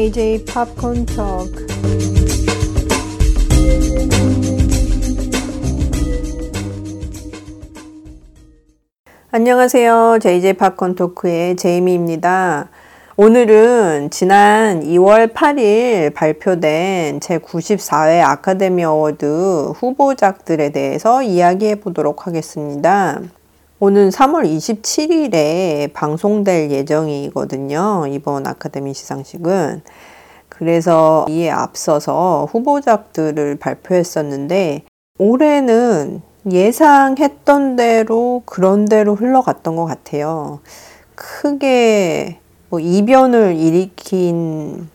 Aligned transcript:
JJ 0.00 0.46
Popcorn 0.46 1.04
Talk. 1.04 1.66
안녕하세요. 9.30 10.18
JJ 10.22 10.54
팝콘 10.54 10.94
토크의 10.94 11.56
제이미입니다. 11.56 12.70
오늘은 13.18 14.08
지난 14.08 14.80
2월 14.80 15.34
8일 15.34 16.14
발표된 16.14 17.20
제94회 17.20 18.22
Academy 18.22 18.82
Award 18.84 19.74
후보작들에 19.76 20.70
대해서 20.70 21.22
이야기해 21.22 21.74
보도록 21.74 22.26
하겠습니다. 22.26 23.20
오는 23.82 24.10
3월 24.10 24.44
27일에 24.44 25.90
방송될 25.94 26.70
예정이거든요. 26.70 28.04
이번 28.10 28.46
아카데미 28.46 28.92
시상식은. 28.92 29.80
그래서 30.50 31.24
이에 31.30 31.48
앞서서 31.48 32.46
후보작들을 32.52 33.56
발표했었는데, 33.56 34.82
올해는 35.18 36.20
예상했던 36.52 37.76
대로 37.76 38.42
그런 38.44 38.84
대로 38.84 39.14
흘러갔던 39.14 39.76
것 39.76 39.86
같아요. 39.86 40.60
크게 41.14 42.38
뭐 42.68 42.80
이변을 42.80 43.56
일으킨 43.56 44.90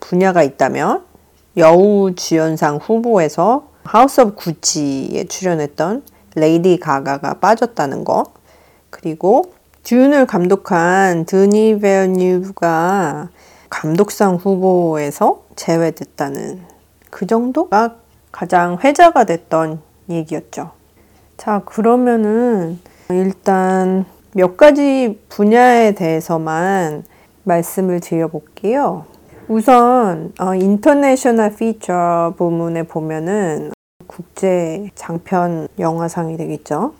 분야가 0.00 0.42
있다면, 0.42 1.04
여우 1.56 2.16
주연상 2.16 2.78
후보에서 2.78 3.68
House 3.84 4.22
of 4.22 4.34
Gucci에 4.34 5.22
출연했던 5.28 6.02
레이디 6.34 6.78
가가가 6.78 7.34
빠졌다는 7.34 8.04
거. 8.04 8.24
그리고 8.90 9.52
Dune을 9.82 10.26
감독한 10.26 11.24
드니 11.26 11.78
빌뇌브가 11.78 13.28
감독상 13.68 14.36
후보에서 14.36 15.42
제외됐다는 15.56 16.62
그 17.10 17.26
정도가 17.26 17.96
가장 18.32 18.78
회자가 18.82 19.24
됐던 19.24 19.80
얘기였죠. 20.08 20.70
자, 21.36 21.62
그러면은 21.66 22.78
일단 23.10 24.06
몇 24.32 24.56
가지 24.56 25.20
분야에 25.28 25.92
대해서만 25.92 27.04
말씀을 27.44 28.00
드려볼게요. 28.00 29.04
우선 29.48 30.32
어, 30.40 30.54
International 30.54 31.54
Feature 31.56 32.34
부문에 32.38 32.84
보면은 32.84 33.73
국제 34.14 34.90
장편 34.94 35.66
영화상이 35.80 36.36
되겠죠. 36.36 36.92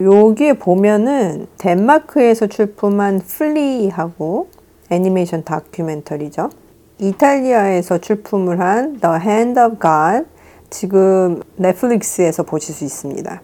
여기에 0.00 0.54
보면은 0.54 1.46
덴마크에서 1.58 2.46
출품한 2.46 3.20
Flee하고 3.20 4.48
애니메이션 4.88 5.44
다큐멘터리죠. 5.44 6.48
이탈리아에서 6.98 7.98
출품을 7.98 8.60
한 8.60 8.98
The 8.98 9.16
Hand 9.20 9.60
of 9.60 9.76
God 9.78 10.26
지금 10.70 11.42
넷플릭스에서 11.56 12.44
보실 12.44 12.74
수 12.74 12.84
있습니다. 12.84 13.42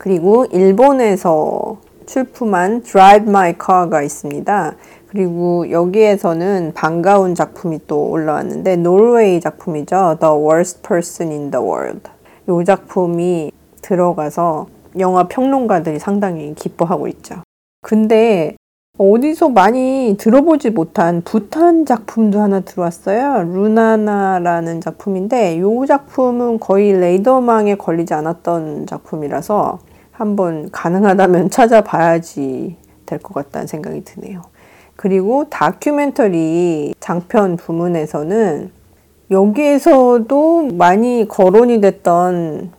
그리고 0.00 0.44
일본에서 0.46 1.78
출품한 2.06 2.82
Drive 2.82 3.28
My 3.28 3.54
Car가 3.64 4.02
있습니다. 4.02 4.74
그리고 5.08 5.70
여기에서는 5.70 6.72
반가운 6.74 7.34
작품이 7.34 7.80
또 7.86 8.10
올라왔는데 8.10 8.76
노르웨이 8.76 9.40
작품이죠. 9.40 10.18
The 10.20 10.34
Worst 10.34 10.82
Person 10.82 11.32
in 11.32 11.50
the 11.50 11.64
World. 11.64 12.10
이 12.48 12.64
작품이 12.64 13.50
들어가서 13.82 14.66
영화 14.98 15.26
평론가들이 15.28 15.98
상당히 15.98 16.54
기뻐하고 16.54 17.08
있죠. 17.08 17.36
근데 17.82 18.54
어디서 18.98 19.50
많이 19.50 20.16
들어보지 20.18 20.70
못한 20.70 21.22
부탄 21.22 21.86
작품도 21.86 22.40
하나 22.40 22.60
들어왔어요. 22.60 23.44
루나나라는 23.44 24.80
작품인데 24.80 25.56
이 25.56 25.86
작품은 25.86 26.58
거의 26.58 26.92
레이더망에 26.92 27.76
걸리지 27.76 28.12
않았던 28.12 28.86
작품이라서 28.86 29.78
한번 30.10 30.68
가능하다면 30.70 31.48
찾아봐야지 31.50 32.76
될 33.06 33.18
것 33.20 33.34
같다는 33.34 33.66
생각이 33.66 34.04
드네요. 34.04 34.42
그리고 34.98 35.44
다큐멘터리 35.48 36.92
장편 36.98 37.56
부문에서는 37.56 38.72
여기에서도 39.30 40.70
많이 40.72 41.24
거론이 41.28 41.80
됐던 41.80 42.72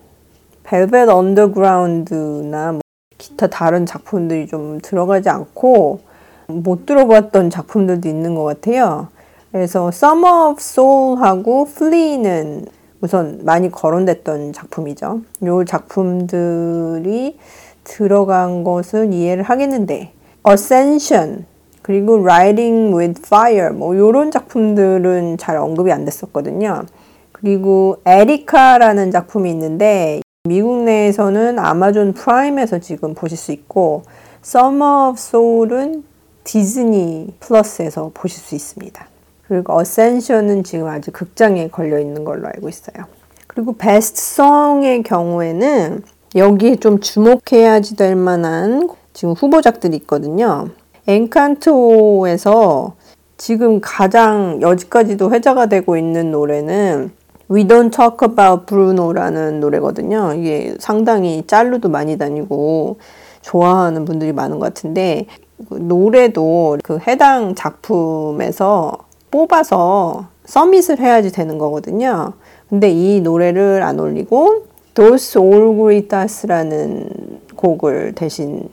벨벳 0.63 1.07
언더그라운드나 1.07 2.73
뭐 2.73 2.81
기타 3.17 3.47
다른 3.47 3.85
작품들이 3.85 4.47
좀 4.47 4.79
들어가지 4.81 5.29
않고 5.29 6.01
못 6.47 6.85
들어봤던 6.85 7.51
작품들도 7.51 8.09
있는 8.09 8.35
것 8.35 8.43
같아요. 8.43 9.07
그래서 9.53 9.87
Summer 9.87 10.49
of 10.49 10.57
Soul하고 10.59 11.67
Flee는 11.69 12.65
우선 12.99 13.45
많이 13.45 13.71
거론됐던 13.71 14.51
작품이죠. 14.51 15.21
이 15.41 15.65
작품들이 15.65 17.37
들어간 17.85 18.65
것은 18.65 19.13
이해를 19.13 19.43
하겠는데 19.43 20.11
Ascension 20.45 21.45
그리고 21.89 22.19
Writing 22.19 22.95
with 22.95 23.19
Fire 23.25 23.73
뭐 23.73 23.95
이런 23.95 24.29
작품들은 24.29 25.39
잘 25.39 25.57
언급이 25.57 25.91
안 25.91 26.05
됐었거든요. 26.05 26.83
그리고 27.31 27.97
Attica라는 28.05 29.09
작품이 29.09 29.49
있는데 29.49 30.21
미국 30.43 30.83
내에서는 30.83 31.57
아마존 31.57 32.13
프라임에서 32.13 32.77
지금 32.77 33.15
보실 33.15 33.39
수 33.39 33.51
있고 33.51 34.03
Summer 34.45 35.09
of 35.09 35.15
Soul은 35.17 36.03
디즈니 36.43 37.33
플러스에서 37.39 38.11
보실 38.13 38.39
수 38.39 38.53
있습니다. 38.53 39.07
그리고 39.47 39.73
Ascension은 39.73 40.63
지금 40.63 40.85
아주 40.85 41.11
극장에 41.11 41.69
걸려 41.69 41.97
있는 41.97 42.23
걸로 42.23 42.49
알고 42.49 42.69
있어요. 42.69 43.07
그리고 43.47 43.75
Best 43.75 44.21
Song의 44.21 45.01
경우에는 45.01 46.03
여기에 46.35 46.75
좀 46.75 46.99
주목해야지 46.99 47.95
될 47.95 48.15
만한 48.15 48.87
지금 49.13 49.33
후보작들이 49.33 49.97
있거든요. 49.97 50.69
Encanto에서 51.09 52.93
지금 53.37 53.79
가장 53.81 54.59
여지까지도 54.61 55.31
회자가 55.31 55.65
되고 55.65 55.97
있는 55.97 56.29
노래는 56.29 57.11
We 57.49 57.63
Don't 57.65 57.91
Talk 57.91 58.17
About 58.29 58.67
Bruno라는 58.67 59.59
노래거든요. 59.59 60.35
이게 60.35 60.75
상당히 60.77 61.43
짤로도 61.47 61.89
많이 61.89 62.19
다니고 62.19 62.97
좋아하는 63.41 64.05
분들이 64.05 64.33
많은 64.33 64.59
것 64.59 64.67
같은데 64.67 65.25
그 65.67 65.75
노래도 65.75 66.77
그 66.83 66.99
해당 67.07 67.55
작품에서 67.55 68.95
뽑아서 69.31 70.27
서밋을 70.45 70.99
해야지 70.99 71.31
되는 71.31 71.57
거거든요. 71.57 72.33
근데 72.69 72.91
이 72.91 73.19
노래를 73.21 73.81
안 73.81 73.99
올리고 73.99 74.65
Great 74.93 76.15
Us라는 76.15 77.09
곡을 77.55 78.13
대신 78.13 78.69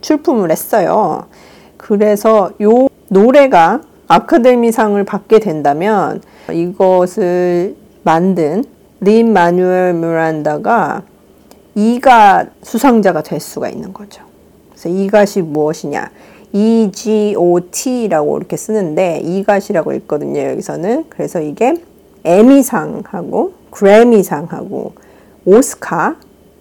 출품을 0.00 0.52
했어요. 0.52 1.24
그래서 1.82 2.52
요 2.62 2.88
노래가 3.08 3.82
아카데미상을 4.06 5.02
받게 5.04 5.40
된다면 5.40 6.22
이것을 6.50 7.74
만든 8.04 8.64
린 9.00 9.32
마누엘 9.32 9.94
미란다가 9.94 11.02
이가 11.74 12.46
수상자가 12.62 13.22
될 13.22 13.40
수가 13.40 13.68
있는 13.68 13.92
거죠. 13.92 14.22
그래서 14.70 14.88
이gat이 14.88 15.42
무엇이냐? 15.44 16.10
EGOT라고 16.52 18.38
이렇게 18.38 18.56
쓰는데 18.56 19.20
이gat이라고 19.24 19.92
읽거든요. 19.94 20.40
여기서는 20.40 21.06
그래서 21.08 21.40
이게 21.40 21.74
에미상하고 22.24 23.54
그래미상하고 23.70 24.92
오스카 25.46 26.16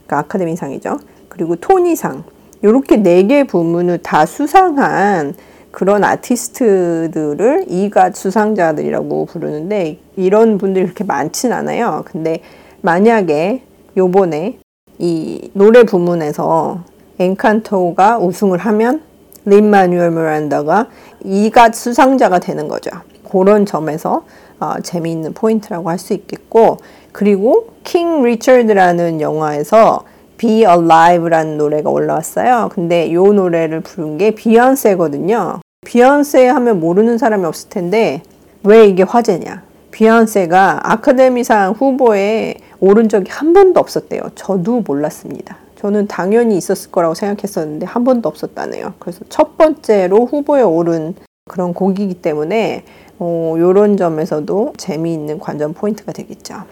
그 0.07 0.15
아카데미상이죠. 0.15 0.97
그리고 1.29 1.55
토니상 1.57 2.23
이렇게 2.61 2.97
네 2.97 3.23
개 3.27 3.43
부문을 3.43 3.99
다 3.99 4.25
수상한 4.25 5.33
그런 5.71 6.03
아티스트들을 6.03 7.65
이가 7.69 8.11
수상자들이라고 8.11 9.25
부르는데 9.25 9.99
이런 10.17 10.57
분들이 10.57 10.85
그렇게 10.85 11.03
많진 11.03 11.53
않아요. 11.53 12.03
근데 12.05 12.41
만약에 12.81 13.63
요번에 13.97 14.57
이 14.99 15.49
노래 15.53 15.83
부문에서 15.83 16.83
엔칸토가 17.19 18.19
우승을 18.19 18.57
하면 18.59 19.01
린 19.45 19.69
마뉴얼 19.69 20.11
미란다가 20.11 20.87
이가 21.23 21.71
수상자가 21.71 22.39
되는 22.39 22.67
거죠. 22.67 22.91
그런 23.31 23.65
점에서 23.65 24.25
어, 24.59 24.73
재미있는 24.83 25.33
포인트라고 25.33 25.89
할 25.89 25.97
수 25.97 26.13
있겠고 26.13 26.77
그리고 27.11 27.67
King 27.83 28.21
Richard라는 28.23 29.21
영화에서 29.21 30.03
Be 30.41 30.65
Alive라는 30.65 31.59
노래가 31.59 31.91
올라왔어요. 31.91 32.69
근데 32.73 33.05
이 33.05 33.13
노래를 33.13 33.81
부른 33.81 34.17
게 34.17 34.31
비욘세거든요. 34.31 35.61
비욘세 35.85 36.47
하면 36.47 36.79
모르는 36.79 37.19
사람이 37.19 37.45
없을 37.45 37.69
텐데 37.69 38.23
왜 38.63 38.87
이게 38.87 39.03
화제냐? 39.03 39.61
비욘세가 39.91 40.91
아카데미상 40.91 41.73
후보에 41.73 42.55
오른 42.79 43.07
적이 43.07 43.29
한 43.29 43.53
번도 43.53 43.79
없었대요. 43.79 44.31
저도 44.33 44.81
몰랐습니다. 44.81 45.57
저는 45.75 46.07
당연히 46.07 46.57
있었을 46.57 46.89
거라고 46.89 47.13
생각했었는데 47.13 47.85
한 47.85 48.03
번도 48.03 48.27
없었다네요. 48.27 48.95
그래서 48.97 49.23
첫 49.29 49.59
번째로 49.59 50.25
후보에 50.25 50.63
오른 50.63 51.13
그런 51.47 51.75
곡이기 51.75 52.15
때문에 52.15 52.83
어, 53.19 53.53
이런 53.57 53.95
점에서도 53.95 54.73
재미있는 54.77 55.37
관전 55.37 55.75
포인트가 55.75 56.11
되겠죠. 56.11 56.63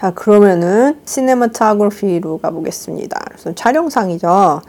자, 0.00 0.12
그러면은 0.12 0.98
시네마토그래피로 1.04 2.38
가보겠습니다. 2.38 3.20
그래서 3.28 3.54
촬영상이죠. 3.54 4.62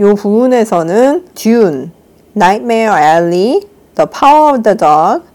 이 0.00 0.02
부분에서는 0.02 1.26
듀 1.34 1.90
Nightmare 2.34 2.94
Alley, 2.96 3.60
The 3.96 4.08
Power 4.10 4.54
of 4.54 4.62
the 4.62 4.74
Dog, 4.74 5.26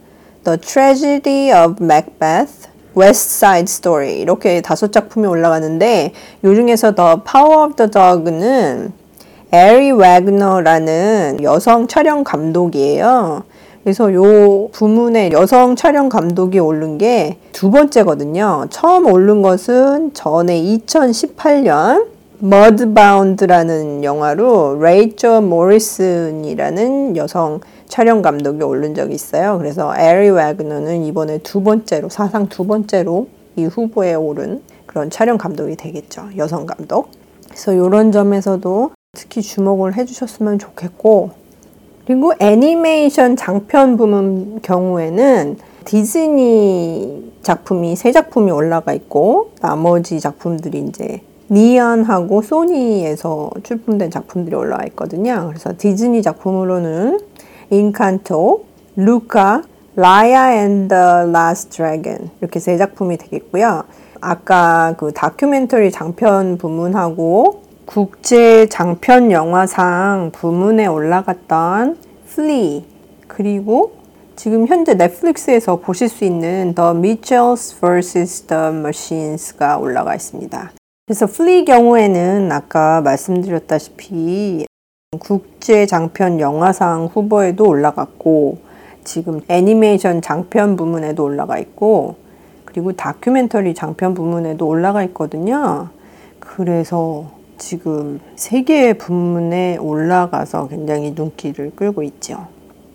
The 0.44 0.57
Tragedy 0.57 1.51
of 1.51 1.75
Macbeth, 1.83 2.67
West 2.97 3.45
Side 3.45 3.65
Story 3.65 4.21
이렇게 4.21 4.61
다섯 4.61 4.91
작품이 4.91 5.27
올라가는데 5.27 6.13
이 6.44 6.56
중에서 6.56 6.95
The 6.95 7.17
Power 7.23 7.65
of 7.65 7.75
the 7.75 7.91
Dog는 7.91 8.91
아리 9.51 9.91
웨그너라는 9.91 11.44
여성 11.44 11.88
촬영 11.88 12.23
감독이에요. 12.23 13.44
그래서 13.83 14.09
이 14.09 14.15
부문에 14.71 15.31
여성 15.31 15.75
촬영 15.75 16.09
감독이 16.09 16.59
오른 16.59 16.97
게 16.97 17.38
두 17.63 17.71
번째거든요. 17.71 18.65
처음 18.71 19.06
오른 19.06 19.41
것은 19.41 20.13
전에 20.13 20.62
2018년 20.62 22.07
Mudbound라는 22.39 24.03
영화로 24.03 24.80
레이철 24.81 25.39
모리슨이라는 25.39 27.15
여성 27.15 27.62
촬영 27.88 28.21
감독이 28.21 28.62
오른 28.63 28.95
적이 28.95 29.13
있어요. 29.15 29.57
그래서 29.59 29.94
아리 29.97 30.30
웨그너는 30.30 31.06
이번에 31.06 31.38
두 31.38 31.63
번째로 31.63 32.09
사상 32.09 32.50
두 32.50 32.65
번째로 32.65 33.30
이 33.56 33.63
후보에 33.63 34.13
오른 34.15 34.62
그런 34.85 35.09
촬영 35.09 35.38
감독이 35.38 35.77
되겠죠. 35.77 36.31
여성 36.35 36.65
감독. 36.65 37.12
그래서 37.47 37.71
이런 37.71 38.12
점에서도 38.12 38.91
특히 39.13 39.41
주목을 39.41 39.95
해주셨으면 39.95 40.59
좋겠고 40.59 41.30
그리고 42.05 42.33
애니메이션 42.39 43.35
장편 43.35 43.97
부문 43.97 44.59
경우에는 44.61 45.57
디즈니 45.85 47.31
작품이 47.41 47.95
세 47.95 48.11
작품이 48.11 48.51
올라가 48.51 48.94
있고 48.94 49.51
나머지 49.61 50.19
작품들이 50.19 50.79
이제 50.79 51.21
Neon하고 51.50 52.41
소니에서 52.41 53.51
출품된 53.63 54.11
작품들이 54.11 54.55
올라와 54.55 54.83
있거든요. 54.88 55.45
그래서 55.50 55.73
디즈니 55.77 56.21
작품으로는 56.21 57.19
Encanto, 57.69 58.65
Luca, 58.95 59.63
Raya 59.95 60.56
and 60.56 60.88
the 60.88 61.25
Last 61.25 61.77
Dragon 61.77 62.31
이렇게 62.41 62.59
세 62.59 62.77
작품이 62.77 63.17
되겠고요. 63.17 63.83
아까 64.21 64.95
그 64.97 65.11
다큐멘터리 65.11 65.91
장편 65.91 66.57
부문하고 66.57 67.62
국제 67.85 68.65
장편 68.68 69.31
영화상 69.31 70.31
부문에 70.33 70.85
올라갔던 70.88 71.97
Flee 72.27 72.85
그리고 73.27 73.94
지금 74.35 74.68
현재 74.68 74.94
넷플릭스에서 74.94 75.75
보실 75.77 76.07
수 76.07 76.24
있는 76.24 76.74
The 76.75 76.91
Mitchells 76.91 77.80
vs. 77.80 78.44
The 78.44 78.63
Machines가 78.68 79.77
올라가 79.77 80.15
있습니다. 80.15 80.71
그래서 81.06 81.27
Flee 81.27 81.65
경우에는 81.65 82.51
아까 82.51 83.01
말씀드렸다시피 83.01 84.65
국제 85.19 85.85
장편 85.85 86.39
영화상 86.39 87.06
후보에도 87.13 87.68
올라갔고 87.68 88.59
지금 89.03 89.41
애니메이션 89.50 90.21
장편 90.21 90.77
부문에도 90.77 91.24
올라가 91.24 91.59
있고 91.59 92.15
그리고 92.63 92.94
다큐멘터리 92.94 93.74
장편 93.75 94.13
부문에도 94.13 94.65
올라가 94.65 95.03
있거든요. 95.03 95.89
그래서 96.39 97.43
지금 97.63 98.19
세 98.36 98.63
개의 98.63 98.98
부문에 98.98 99.77
올라가서 99.77 100.68
굉장히 100.68 101.12
눈길을 101.12 101.71
끌고 101.77 102.04
있죠. 102.04 102.48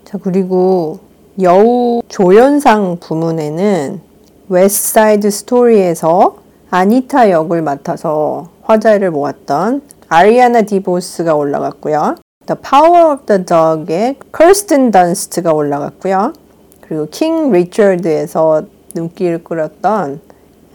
자, 0.05 0.19
그리고 0.21 0.99
여우 1.41 2.03
조연상 2.07 2.97
부문에는 2.99 3.99
West 4.47 5.31
Side 5.31 5.64
Story에서 5.64 6.37
아니타 6.69 7.31
역을 7.31 7.63
맡아서 7.63 8.49
화제를 8.61 9.09
모았던 9.09 9.81
아리아나 10.07 10.61
드보즈가 10.61 11.33
올라갔고요. 11.33 12.15
The 12.45 12.61
Power 12.61 13.13
of 13.13 13.25
the 13.25 13.43
Dog의 13.43 14.17
커스틴 14.31 14.91
던스트가 14.91 15.51
올라갔고요. 15.51 16.33
그리고 16.81 17.07
킹 17.07 17.51
리처드에서 17.51 18.63
눈길을 18.93 19.43
끌었던 19.43 20.21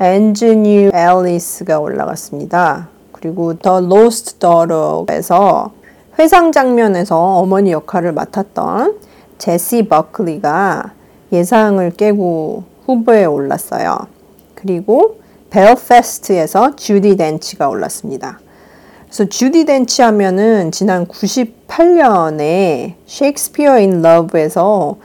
언자누 0.00 0.90
엘리스가 0.92 1.78
올라갔습니다. 1.78 2.93
그리고 3.24 3.54
The 3.54 3.78
Lost 3.78 4.38
Daughter에서 4.38 5.72
회상 6.18 6.52
장면에서 6.52 7.38
어머니 7.38 7.72
역할을 7.72 8.12
맡았던 8.12 8.98
제시 9.38 9.88
버클리가 9.88 10.92
예상을 11.32 11.90
깨고 11.92 12.64
후보에 12.84 13.24
올랐어요. 13.24 13.96
그리고 14.54 15.20
벨파스트에서 15.48 16.76
주디 16.76 17.16
덴치가 17.16 17.70
올랐습니다. 17.70 18.40
그래서 19.06 19.24
주디 19.24 19.64
덴치 19.64 20.02
하면은 20.02 20.70
지난 20.70 21.06
98년에 21.06 22.92
셰익스피어 23.06 23.78
인 23.78 24.02
러브에서 24.02 24.96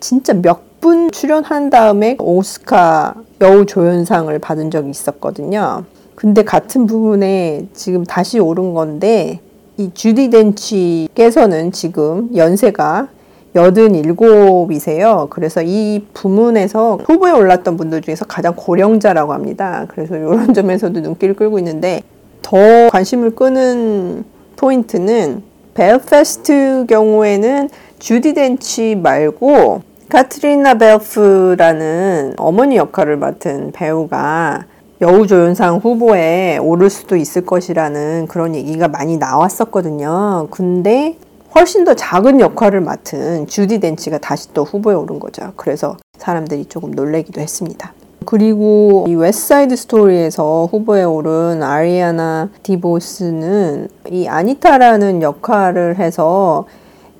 진짜 0.00 0.32
몇 0.32 0.66
분 0.86 1.10
출연한 1.10 1.68
다음에 1.68 2.16
오스카 2.20 3.14
여우 3.40 3.66
조연상을 3.66 4.38
받은 4.38 4.70
적이 4.70 4.90
있었거든요. 4.90 5.84
근데 6.16 6.42
같은 6.42 6.86
부분에 6.86 7.66
지금 7.74 8.02
다시 8.02 8.38
오른 8.38 8.72
건데 8.74 9.40
이 9.76 9.90
주디 9.92 10.30
덴치께서는 10.30 11.70
지금 11.72 12.30
연세가 12.34 13.08
87이세요. 13.54 15.28
그래서 15.28 15.62
이 15.62 16.06
부문에서 16.14 16.98
후보에 17.04 17.32
올랐던 17.32 17.76
분들 17.76 18.00
중에서 18.00 18.24
가장 18.24 18.54
고령자라고 18.56 19.34
합니다. 19.34 19.84
그래서 19.88 20.16
이런 20.16 20.52
점에서도 20.54 21.00
눈길을 21.00 21.34
끌고 21.34 21.58
있는데 21.58 22.00
더 22.40 22.56
관심을 22.90 23.34
끄는 23.34 24.24
포인트는 24.56 25.42
벨파스트 25.74 26.86
경우에는 26.88 27.68
주디 27.98 28.32
덴치 28.32 28.96
말고 28.96 29.82
카트리나 30.08 30.74
발프라는 30.74 32.34
어머니 32.38 32.76
역할을 32.76 33.18
맡은 33.18 33.72
배우가 33.72 34.64
여우조연상 35.00 35.76
후보에 35.76 36.58
오를 36.58 36.88
수도 36.88 37.16
있을 37.16 37.44
것이라는 37.44 38.26
그런 38.28 38.54
얘기가 38.54 38.88
많이 38.88 39.18
나왔었거든요. 39.18 40.48
근데 40.50 41.16
훨씬 41.54 41.84
더 41.84 41.94
작은 41.94 42.40
역할을 42.40 42.80
맡은 42.80 43.46
주디 43.46 43.80
덴치가 43.80 44.18
다시 44.18 44.52
또 44.54 44.64
후보에 44.64 44.94
오른 44.94 45.18
거죠. 45.18 45.52
그래서 45.56 45.96
사람들이 46.18 46.66
조금 46.66 46.92
놀래기도 46.92 47.40
했습니다. 47.40 47.92
그리고 48.24 49.04
이 49.08 49.14
웨스트사이드 49.14 49.76
스토리에서 49.76 50.68
후보에 50.70 51.04
오른 51.04 51.62
아리아나 51.62 52.48
디보스는 52.62 53.88
이 54.10 54.26
아니타라는 54.26 55.22
역할을 55.22 55.98
해서 55.98 56.66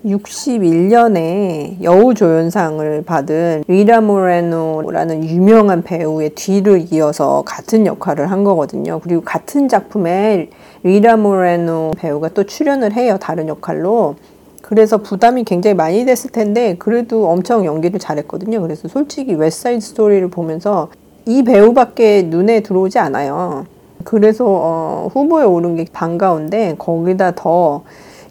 61년에 0.07 1.83
여우조연상을 1.83 3.03
받은 3.03 3.65
리타 3.67 4.01
모레노라는 4.01 5.25
유명한 5.25 5.83
배우의 5.83 6.31
뒤를 6.31 6.87
이어서 6.93 7.43
같은 7.45 7.87
역할을 7.87 8.31
한 8.31 8.45
거거든요. 8.45 9.01
그리고 9.03 9.23
같은 9.23 9.69
작품에 9.69 10.51
리타 10.85 11.17
모레노 11.17 11.93
배우가 11.99 12.29
또 12.31 12.45
출연을 12.45 12.93
해요. 12.93 13.19
다른 13.21 13.49
역할로. 13.49 14.15
그래서 14.63 14.99
부담이 14.99 15.45
굉장히 15.45 15.75
많이 15.75 16.05
됐을 16.05 16.31
텐데 16.31 16.77
그래도 16.79 17.29
엄청 17.29 17.65
연기를 17.65 18.01
잘했거든요. 18.01 18.61
그래서 18.63 18.89
솔직히 18.89 19.35
웨스트사이드 19.35 19.81
스토리를 19.81 20.29
보면서 20.29 20.89
이 21.25 21.43
배우밖에 21.43 22.23
눈에 22.23 22.61
들어오지 22.61 22.99
않아요. 22.99 23.67
그래서 24.05 24.45
어, 24.47 25.09
후보에 25.13 25.45
오른 25.45 25.77
게 25.77 25.85
반가운데 25.93 26.77
거기다 26.79 27.33
더 27.35 27.83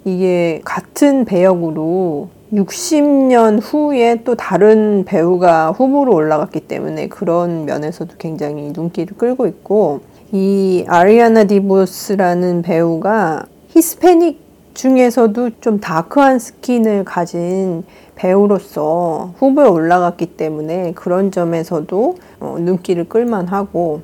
이게 0.06 0.62
같은 0.64 1.26
배역으로 1.26 2.30
60년 2.54 3.60
후에 3.62 4.22
또 4.24 4.36
다른 4.36 5.04
배우가 5.04 5.72
후보로 5.72 6.14
올라갔기 6.14 6.62
때문에 6.62 7.08
그런 7.08 7.66
면에서도 7.66 8.14
굉장히 8.20 8.72
눈길을 8.74 9.18
끌고 9.18 9.48
있고 9.48 10.02
이 10.32 10.86
아리아나 10.88 11.46
디보스라는 11.46 12.62
배우가 12.62 13.46
히스패닉 13.70 14.46
중에서도 14.76 15.50
좀 15.60 15.80
dark한 15.80 16.38
skin을 16.38 17.04
가진 17.04 17.84
배우로서 18.16 19.34
후보에 19.38 19.68
올라갔기 19.68 20.38
때문에 20.38 20.92
그런 20.94 21.32
점에서도 21.32 22.18
어, 22.42 22.58
눈길을 22.60 23.10
끌만하고 23.10 24.02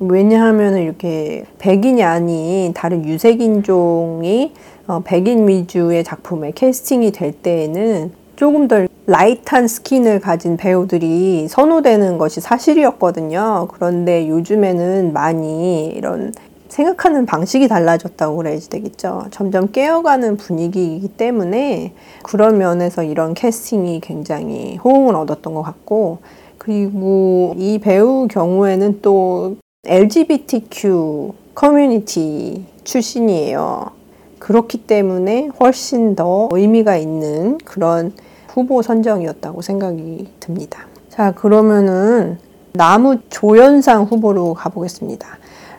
왜냐하면 0.00 0.76
이렇게 0.76 1.44
백인이 1.58 2.02
아닌 2.02 2.72
다른 2.72 3.04
유색인종이 3.04 4.52
어, 4.86 5.00
백인 5.04 5.48
위주의 5.48 6.04
작품에 6.04 6.52
캐스팅이 6.54 7.12
될 7.12 7.32
때에는 7.32 8.12
조금 8.36 8.68
더 8.68 8.86
light한 9.06 9.68
skin을 9.68 10.20
가진 10.20 10.56
배우들이 10.56 11.48
선호되는 11.48 12.18
것이 12.18 12.40
사실이었거든요. 12.40 13.68
그런데 13.70 14.28
요즘에는 14.28 15.12
많이 15.12 15.86
이런 15.86 16.32
생각하는 16.68 17.24
방식이 17.24 17.68
달라졌다고 17.68 18.36
그래야지 18.36 18.68
되겠죠. 18.68 19.26
점점 19.30 19.70
깨어가는 19.70 20.36
분위기이기 20.36 21.08
때문에 21.08 21.92
그런 22.22 22.58
면에서 22.58 23.04
이런 23.04 23.34
캐스팅이 23.34 24.00
굉장히 24.00 24.76
호응을 24.76 25.14
얻었던 25.14 25.54
것 25.54 25.62
같고 25.62 26.18
그리고 26.58 27.54
이 27.56 27.78
배우 27.78 28.26
경우에는 28.26 29.00
또 29.02 29.56
LGBTQ 29.86 31.32
커뮤니티 31.54 32.64
출신이에요. 32.82 34.03
그렇기 34.44 34.86
때문에 34.86 35.48
훨씬 35.58 36.14
더 36.14 36.50
의미가 36.52 36.98
있는 36.98 37.56
그런 37.64 38.12
후보 38.48 38.82
선정이었다고 38.82 39.62
생각이 39.62 40.28
듭니다. 40.38 40.86
자, 41.08 41.32
그러면은 41.32 42.36
나무 42.74 43.16
조연상 43.30 44.04
후보로 44.04 44.52
가보겠습니다. 44.52 45.26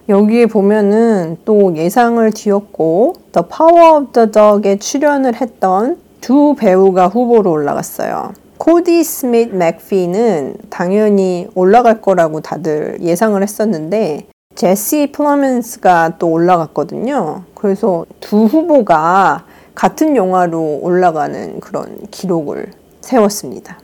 여기에 0.10 0.48
보면은 0.48 1.38
또 1.46 1.76
예상을 1.76 2.32
뒤엎고 2.32 3.14
The 3.34 3.46
of 3.46 4.12
the 4.14 4.32
Dog에 4.32 4.80
출연을 4.80 5.36
했던 5.36 6.00
두 6.20 6.56
배우가 6.58 7.10
후보로 7.10 7.52
올라갔어요. 7.52 8.34
코디 8.58 9.04
스미트 9.04 9.54
맥피는 9.54 10.56
당연히 10.72 11.48
올라갈 11.54 12.02
거라고 12.02 12.42
다들 12.42 12.98
예상을 13.00 13.40
했었는데 13.44 14.26
제시 14.56 15.12
플러맨스가 15.12 16.14
또 16.18 16.32
올라갔거든요. 16.32 17.44
그래서 17.56 18.06
두 18.22 18.46
후보가 18.46 19.44
같은 19.76 20.16
영화로 20.16 20.80
올라가는 20.82 21.60
그런 21.60 21.98
기록을 22.10 22.72
세웠습니다. 23.02 23.78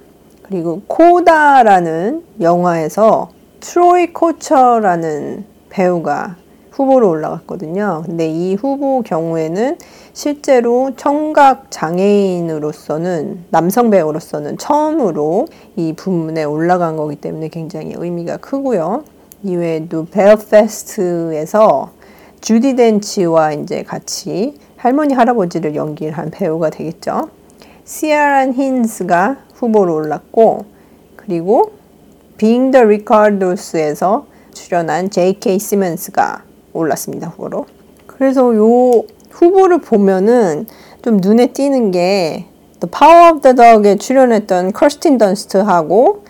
그리고 0.43 0.81
코다라는 0.87 2.23
영화에서 2.39 3.31
트로이 3.59 4.13
코처라는 4.13 5.45
배우가 5.69 6.37
후보로 6.71 7.09
올라갔거든요. 7.09 8.03
근데 8.05 8.29
이 8.29 8.55
후보 8.55 9.01
경우에는 9.01 9.77
실제로 10.13 10.91
청각 10.95 11.65
장애인으로서는 11.69 13.45
남성 13.49 13.89
배우로서는 13.89 14.57
처음으로 14.57 15.47
이 15.75 15.93
부문에 15.93 16.45
올라간 16.45 16.95
거기 16.95 17.17
때문에 17.17 17.49
굉장히 17.49 17.93
의미가 17.97 18.37
크고요. 18.37 19.03
이외에도 19.43 20.05
벨페스트에서 20.05 21.91
주디 22.41 22.75
덴치와 22.75 23.53
이제 23.53 23.83
같이 23.83 24.55
할머니 24.77 25.13
할아버지를 25.13 25.75
연기를 25.75 26.17
한 26.17 26.31
배우가 26.31 26.69
되겠죠. 26.69 27.29
시아란 27.85 28.53
힌스가 28.53 29.37
후보로 29.53 29.95
올랐고 29.95 30.65
그리고 31.15 31.71
Being 32.37 32.71
the 32.71 32.83
Ricardos에서 32.83 34.25
출연한 34.53 35.09
J.K. 35.09 35.59
시먼스가 35.59 36.43
올랐습니다 36.73 37.27
후보로. 37.27 37.65
그래서 38.07 38.55
요 38.55 39.03
후보를 39.29 39.79
보면은 39.81 40.65
좀 41.03 41.17
눈에 41.17 41.47
띄는 41.47 41.91
게 41.91 42.45
The 42.79 42.91
Power 42.91 43.33
of 43.33 43.41
the 43.41 43.55
Dog에 43.55 43.95
출연했던 43.97 44.73
커스틴 44.73 45.17
던스트하고 45.19 46.23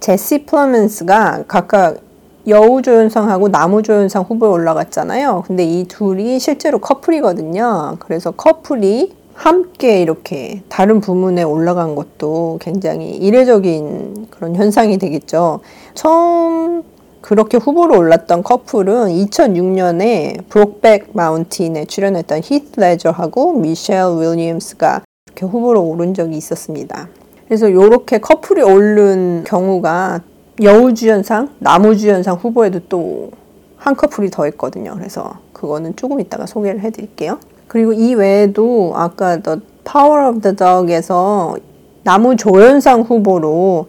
제시 0.00 0.44
플레먼스가 0.44 1.44
각각 1.46 1.98
여우조연상하고 2.46 3.48
남우조연상 3.48 4.24
후보에 4.24 4.48
올라갔잖아요. 4.48 5.44
근데 5.46 5.64
이 5.64 5.84
둘이 5.84 6.38
실제로 6.38 6.78
커플이거든요. 6.78 7.96
그래서 8.00 8.30
커플이 8.32 9.12
함께 9.34 10.02
이렇게 10.02 10.62
다른 10.68 11.00
부문에 11.00 11.42
올라간 11.42 11.94
것도 11.94 12.58
굉장히 12.60 13.16
이례적인 13.16 14.26
그런 14.30 14.56
현상이 14.56 14.98
되겠죠. 14.98 15.60
처음 15.94 16.82
그렇게 17.20 17.56
후보로 17.56 17.96
올랐던 17.96 18.42
커플은 18.42 19.08
2006년에 19.08 20.48
브로크백 20.48 21.10
마운틴에 21.12 21.84
출연했던 21.86 22.40
히스 22.42 22.80
레저하고 22.80 23.54
미셸 23.54 24.20
윌리엄스가 24.20 25.02
이렇게 25.28 25.46
후보로 25.46 25.82
오른 25.82 26.14
적이 26.14 26.36
있었습니다. 26.36 27.08
그래서 27.46 27.68
이렇게 27.68 28.18
커플이 28.18 28.62
오른 28.62 29.44
경우가 29.46 30.20
여우주연상, 30.62 31.50
남우주연상 31.58 32.36
후보에도 32.36 32.80
또 32.88 33.42
한 33.82 33.96
커플이 33.96 34.30
더 34.30 34.46
있거든요. 34.48 34.94
그래서 34.96 35.38
그거는 35.52 35.96
조금 35.96 36.20
이따가 36.20 36.46
소개를 36.46 36.80
해드릴게요. 36.82 37.40
그리고 37.66 37.92
이 37.92 38.14
외에도 38.14 38.92
아까 38.94 39.38
The 39.38 39.60
Power 39.82 40.28
of 40.28 40.40
the 40.40 40.54
Dog에서 40.54 41.56
남우조연상 42.04 43.00
후보로 43.02 43.88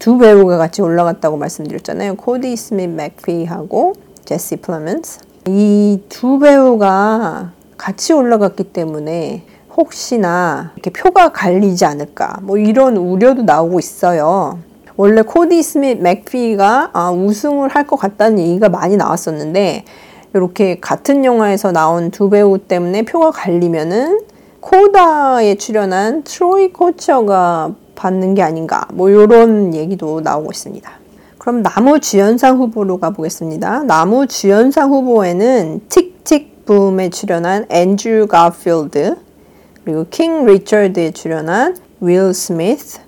두 0.00 0.18
배우가 0.18 0.56
같이 0.56 0.82
올라갔다고 0.82 1.36
말씀드렸잖아요. 1.36 2.16
코디 2.16 2.56
스미트 2.56 2.90
맥피하고 2.90 3.92
제시 4.24 4.56
플레먼스. 4.56 5.20
이 5.46 6.00
두 6.08 6.40
배우가 6.40 7.52
같이 7.76 8.12
올라갔기 8.12 8.64
때문에 8.64 9.44
혹시나 9.76 10.72
이렇게 10.74 10.90
표가 10.90 11.28
갈리지 11.28 11.84
않을까 11.84 12.40
뭐 12.42 12.58
이런 12.58 12.96
우려도 12.96 13.42
나오고 13.42 13.78
있어요. 13.78 14.58
원래 14.98 15.22
코디 15.22 15.62
스미트 15.62 16.02
맥피가 16.02 16.90
아, 16.92 17.12
우승을 17.12 17.68
할 17.68 17.86
것 17.86 17.96
같다는 17.96 18.40
얘기가 18.40 18.68
많이 18.68 18.96
나왔었는데 18.96 19.84
이렇게 20.34 20.80
같은 20.80 21.24
영화에서 21.24 21.70
나온 21.70 22.10
두 22.10 22.28
배우 22.28 22.58
때문에 22.58 23.02
표가 23.02 23.30
갈리면은 23.30 24.20
코다에 24.60 25.54
출연한 25.54 26.24
트로이 26.24 26.72
코처가 26.72 27.74
받는 27.94 28.34
게 28.34 28.42
아닌가 28.42 28.88
뭐 28.92 29.08
이런 29.08 29.72
얘기도 29.72 30.20
나오고 30.20 30.50
있습니다. 30.50 30.90
그럼 31.38 31.62
남우 31.62 32.00
주연상 32.00 32.58
후보로 32.58 32.98
가보겠습니다. 32.98 33.84
남우 33.84 34.26
주연상 34.26 34.90
후보에는 34.90 35.82
틱틱 35.88 36.66
붐에 36.66 37.10
출연한 37.10 37.66
앤드류 37.70 38.26
가필드 38.26 39.16
그리고 39.84 40.06
킹 40.10 40.44
리처드에 40.44 41.12
출연한 41.12 41.76
윌 42.00 42.34
스미스 42.34 42.98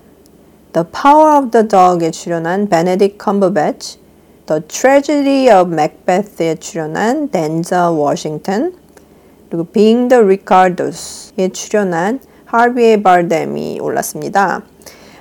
The 0.73 0.87
Power 0.93 1.37
of 1.39 1.51
the 1.51 1.67
Dog에 1.67 2.13
출연한 2.13 2.69
베네딕트 2.69 3.19
컴버배치 3.19 3.99
The 4.47 4.63
Tragedy 4.63 5.49
of 5.49 5.73
Macbeth에 5.73 6.55
출연한 6.57 7.29
덴젤 7.31 7.91
워싱턴 7.91 8.75
그리고 9.49 9.65
Being 9.65 10.09
the 10.09 10.23
Ricardos에 10.23 11.49
출연한 11.49 12.21
하비에르 12.45 13.03
바르뎀이 13.03 13.81
올랐습니다. 13.81 14.63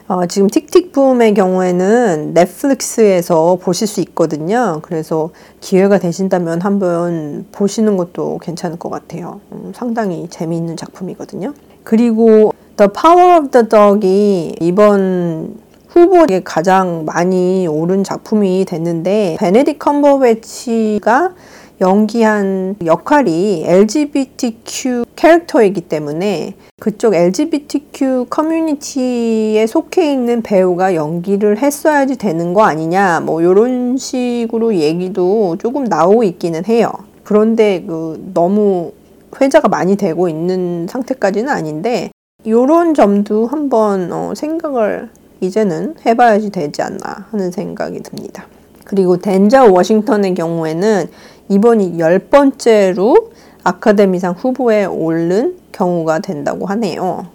어, 0.07 0.25
지금 0.27 0.47
틱틱붐의 0.49 1.35
경우에는 1.35 2.33
넷플릭스에서 2.33 3.57
보실 3.61 3.87
수 3.87 4.01
있거든요. 4.01 4.79
그래서 4.83 5.29
기회가 5.61 5.99
되신다면 5.99 6.61
한번 6.61 7.45
보시는 7.51 7.97
것도 7.97 8.39
괜찮을 8.39 8.77
것 8.77 8.89
같아요. 8.89 9.41
음, 9.51 9.71
상당히 9.75 10.27
재미있는 10.29 10.77
작품이거든요. 10.77 11.53
그리고 11.83 12.53
The 12.79 12.87
Power 12.87 13.39
of 13.39 13.51
the 13.51 13.67
Dog이 13.67 14.55
이번 14.61 15.57
후보에 15.89 16.39
가장 16.45 17.03
많이 17.03 17.67
오른 17.67 18.05
작품이 18.05 18.63
됐는데 18.63 19.35
베네딕 19.37 19.79
컴버배치가 19.79 21.33
연기한 21.81 22.77
역할이 22.85 23.65
LGBTQ 23.65 25.03
캐릭터이기 25.17 25.81
때문에 25.81 26.53
그쪽 26.79 27.15
LGBTQ 27.15 28.27
커뮤니티에 28.29 29.67
속해 29.67 30.13
있는 30.13 30.41
배우가 30.41 30.95
연기를 30.95 31.57
했어야지 31.57 32.15
되는 32.15 32.53
거 32.53 32.63
아니냐 32.63 33.19
뭐 33.25 33.41
이런 33.41 33.97
식으로 33.97 34.75
얘기도 34.75 35.57
조금 35.57 35.83
나오고 35.83 36.23
있기는 36.23 36.63
해요. 36.63 36.93
그런데 37.25 37.83
그 37.85 38.31
너무 38.33 38.93
회자가 39.41 39.67
많이 39.67 39.97
되고 39.97 40.29
있는 40.29 40.87
상태까지는 40.89 41.49
아닌데 41.49 42.11
이런 42.49 42.95
점도 42.95 43.45
한번 43.45 44.11
어, 44.11 44.33
생각을 44.35 45.09
이제는 45.39 45.93
해봐야지 46.03 46.49
되지 46.49 46.81
않나 46.81 47.27
하는 47.29 47.51
생각이 47.51 48.01
듭니다. 48.01 48.47
그리고 48.85 49.17
덴자 49.17 49.65
워싱턴의 49.65 50.33
경우에는 50.33 51.05
이번이 51.47 51.99
열 51.99 52.17
번째로 52.17 53.29
아카데미상 53.63 54.33
후보에 54.33 54.85
오른 54.85 55.57
경우가 55.71 56.19
된다고 56.19 56.65
하네요. 56.65 57.27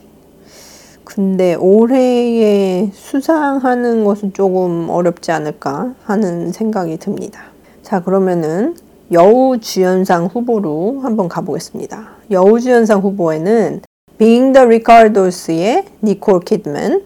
근데 1.04 1.54
올해에 1.54 2.90
수상하는 2.92 4.02
것은 4.04 4.32
조금 4.32 4.90
어렵지 4.90 5.30
않을까 5.30 5.94
하는 6.02 6.50
생각이 6.50 6.96
듭니다. 6.96 7.44
자, 7.82 8.02
그러면은 8.02 8.74
여우주연상 9.12 10.26
후보로 10.26 11.02
한번 11.02 11.28
가보겠습니다. 11.28 12.08
여우주연상 12.32 12.98
후보에는 12.98 13.82
Being 14.16 14.52
the 14.52 14.64
Ricardos의 14.64 15.86
니콜 16.00 16.40
키드맨, 16.44 17.02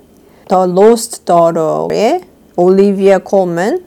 The 0.46 0.64
Lost 0.64 1.24
Daughter의 1.24 2.20
올리비아 2.54 3.16
콜맨, 3.18 3.82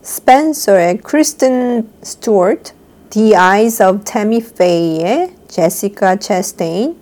스펜서의 0.00 0.98
크리스틴 0.98 1.90
스튜어트, 2.00 2.72
The 3.10 3.34
Eyes 3.34 3.82
of 3.82 4.00
Tammy 4.04 4.38
Faye의 4.38 5.34
제시카 5.48 6.16
체스테인, 6.16 6.96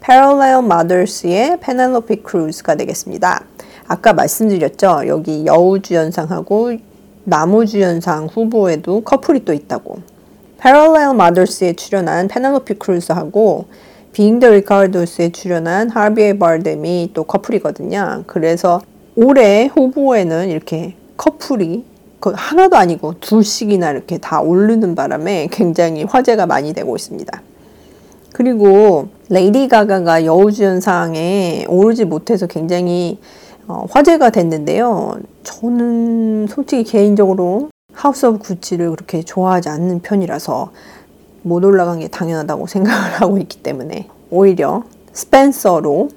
Parallel 0.00 0.64
Mothers의 0.64 1.58
페넬로피 1.58 2.22
크루즈가 2.22 2.76
되겠습니다. 2.76 3.44
아까 3.88 4.12
말씀드렸죠. 4.12 5.08
여기 5.08 5.44
여우주연상하고 5.44 6.76
남우주연상 7.24 8.26
후보에도 8.26 9.00
커플이 9.00 9.44
또 9.44 9.52
있다고. 9.52 9.98
Parallel 10.62 11.14
Mothers에 11.14 11.72
출연한 11.72 12.28
페넬로피 12.28 12.74
크루즈하고 12.74 13.66
Being 14.14 14.38
the 14.38 14.48
Ricardos에 14.48 15.30
출연한 15.30 15.90
하비에르 15.90 16.38
바르뎀이 16.38 17.10
또 17.14 17.24
커플이거든요. 17.24 18.22
그래서 18.28 18.80
올해 19.16 19.66
후보에는 19.66 20.50
이렇게 20.50 20.94
커플이 21.16 21.84
그 22.20 22.32
하나도 22.34 22.76
아니고 22.76 23.14
둘씩이나 23.18 23.90
이렇게 23.90 24.18
다 24.18 24.40
오르는 24.40 24.94
바람에 24.94 25.48
굉장히 25.50 26.04
화제가 26.04 26.46
많이 26.46 26.72
되고 26.72 26.94
있습니다. 26.94 27.42
그리고 28.32 29.08
레이디 29.30 29.66
가가가 29.66 30.24
여우주연상에 30.24 31.66
오르지 31.68 32.04
못해서 32.04 32.46
굉장히 32.46 33.18
어, 33.66 33.84
화제가 33.90 34.30
됐는데요. 34.30 35.18
저는 35.42 36.46
솔직히 36.48 36.84
개인적으로 36.84 37.70
House 37.92 38.26
of 38.26 38.38
Gucci를 38.38 38.90
그렇게 38.90 39.22
좋아하지 39.22 39.70
않는 39.70 40.02
편이라서 40.02 40.70
못 41.44 41.64
올라간 41.64 42.00
게 42.00 42.08
당연하다고 42.08 42.66
생각을 42.66 43.12
하고 43.20 43.38
있기 43.38 43.62
때문에 43.62 44.08
오히려 44.30 44.82
스펜서로 45.12 46.08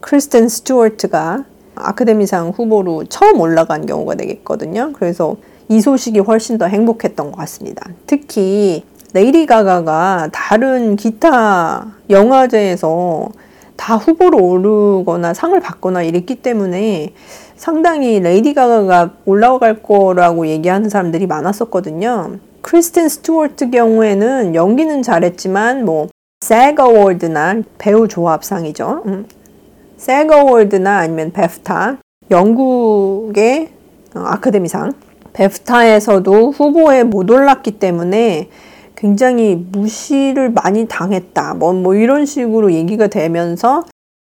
크리스틴 0.00 0.48
스튜어트가 0.48 1.44
아카데미상 1.76 2.50
후보로 2.50 3.04
처음 3.04 3.40
올라간 3.40 3.86
경우가 3.86 4.16
되겠거든요. 4.16 4.92
그래서 4.94 5.36
이 5.68 5.80
소식이 5.80 6.18
훨씬 6.20 6.58
더 6.58 6.66
행복했던 6.66 7.30
것 7.30 7.36
같습니다. 7.38 7.88
특히 8.06 8.84
레이디 9.12 9.46
가가가 9.46 10.30
다른 10.32 10.96
기타 10.96 11.86
영화제에서 12.08 13.28
다 13.76 13.96
후보로 13.96 14.38
오르거나 14.38 15.32
상을 15.32 15.58
받거나 15.58 16.02
이랬기 16.02 16.36
때문에 16.36 17.14
상당히 17.56 18.20
레이디 18.20 18.54
가가가 18.54 19.12
올라갈 19.26 19.82
거라고 19.82 20.46
얘기하는 20.46 20.88
사람들이 20.88 21.26
많았었거든요. 21.26 22.38
크리스틴 22.62 23.08
스튜어트 23.08 23.70
경우에는 23.70 24.54
연기는 24.54 25.02
잘했지만 25.02 25.84
뭐 25.84 26.08
SAG 26.40 26.82
Award나 26.82 27.62
배우 27.78 28.08
조합상이죠. 28.08 29.02
음. 29.06 29.26
SAG 29.96 30.34
Award나 30.34 30.98
아니면 30.98 31.32
BAFTA 31.32 31.98
영국의 32.30 33.68
어, 34.14 34.20
아카데미상 34.20 34.92
BAFTA에서도 35.32 36.50
후보에 36.50 37.04
못 37.04 37.30
올랐기 37.30 37.78
때문에 37.78 38.48
굉장히 38.96 39.54
무시를 39.54 40.50
많이 40.50 40.86
당했다. 40.86 41.54
뭐, 41.54 41.72
뭐 41.72 41.94
이런 41.94 42.26
식으로 42.26 42.72
얘기가 42.72 43.06
되면서 43.06 43.84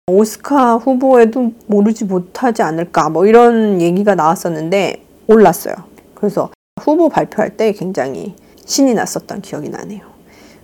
오스카 0.07 0.77
후보에도 0.77 1.51
모르지 1.67 2.05
못하지 2.05 2.61
않을까. 2.61 3.09
뭐 3.09 3.25
이런 3.25 3.81
얘기가 3.81 4.15
나왔었는데 4.15 5.03
올랐어요. 5.27 5.75
그래서 6.15 6.49
후보 6.81 7.07
발표할 7.07 7.55
때 7.55 7.71
굉장히 7.71 8.33
신이 8.65 8.95
났었던 8.95 9.41
기억이 9.41 9.69
나네요. 9.69 10.01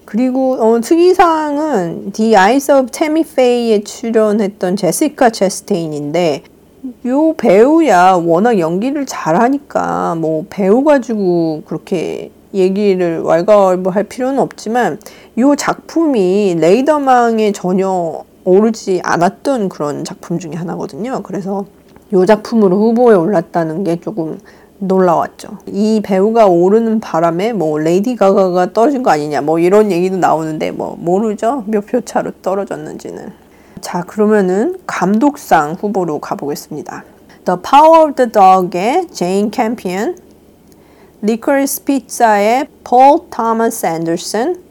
그리고 0.05 0.53
어, 0.53 0.81
특이사항은 0.81 2.13
The 2.13 2.35
Eyes 2.35 2.71
of 2.71 2.91
Tammy 2.91 3.21
Faye에 3.21 3.83
출연했던 3.83 4.75
제시카 4.75 5.29
체스테인인데 5.29 6.43
요 7.05 7.33
배우야 7.33 8.13
워낙 8.13 8.57
연기를 8.57 9.05
잘하니까 9.05 10.15
뭐 10.15 10.45
배우 10.49 10.83
가지고 10.83 11.61
그렇게 11.67 12.31
얘기를 12.55 13.21
왈가왈부할 13.21 14.05
필요는 14.05 14.39
없지만 14.39 14.99
이 15.37 15.43
작품이 15.55 16.55
레이더망에 16.59 17.51
전혀 17.51 18.23
오르지 18.45 19.01
않았던 19.03 19.69
그런 19.69 20.03
작품 20.03 20.39
중에 20.39 20.53
하나거든요. 20.53 21.21
그래서 21.21 21.65
이 22.11 22.25
작품으로 22.25 22.75
후보에 22.79 23.13
올랐다는 23.13 23.83
게 23.83 23.99
조금 23.99 24.39
놀라웠죠. 24.79 25.59
이 25.67 26.01
배우가 26.03 26.47
오르는 26.47 26.99
바람에 26.99 27.53
뭐 27.53 27.77
레이디 27.79 28.15
가가가 28.15 28.73
떨어진 28.73 29.03
거 29.03 29.11
아니냐 29.11 29.41
뭐 29.41 29.59
이런 29.59 29.91
얘기도 29.91 30.17
나오는데 30.17 30.71
뭐 30.71 30.95
모르죠. 30.99 31.63
몇 31.67 31.85
표 31.85 32.01
차로 32.01 32.31
떨어졌는지는. 32.41 33.31
자 33.81 34.01
그러면은 34.03 34.77
감독상 34.87 35.73
후보로 35.73 36.19
가보겠습니다. 36.19 37.03
The 37.45 37.59
Power 37.61 38.09
of 38.09 38.15
the 38.15 38.31
Dog의 38.31 39.07
제인 39.11 39.51
캠피언 39.51 40.17
Licorice 41.21 41.83
Pizza의 41.83 42.67
폴 42.83 43.29
토마스 43.29 43.85
앤더슨, 43.85 44.61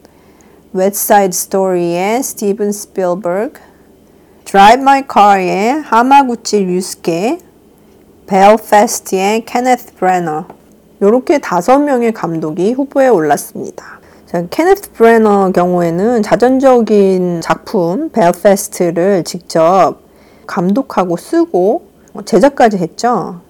West 0.73 1.02
Side 1.02 1.31
Story의 1.35 2.23
스티븐 2.23 2.71
스필버그, 2.71 3.59
Drive 4.45 4.81
My 4.81 5.05
Car의 5.05 5.81
하마구치 5.81 6.63
류스케, 6.63 7.37
Belfast의 8.29 9.43
케네스 9.45 9.95
브레너 9.95 10.45
이렇게 11.01 11.39
다섯 11.39 11.79
명의 11.79 12.13
감독이 12.13 12.73
후보에 12.73 13.07
올랐습니다. 13.07 13.99
자, 14.27 14.45
케네스 14.51 14.91
브레너 14.91 15.51
경우에는 15.51 16.21
자전적인 16.21 17.41
작품 17.41 18.09
Belfast를 18.11 19.23
직접 19.23 19.95
감독하고 20.45 21.17
쓰고 21.17 21.81
제작까지 22.25 22.77
했죠. 22.77 23.41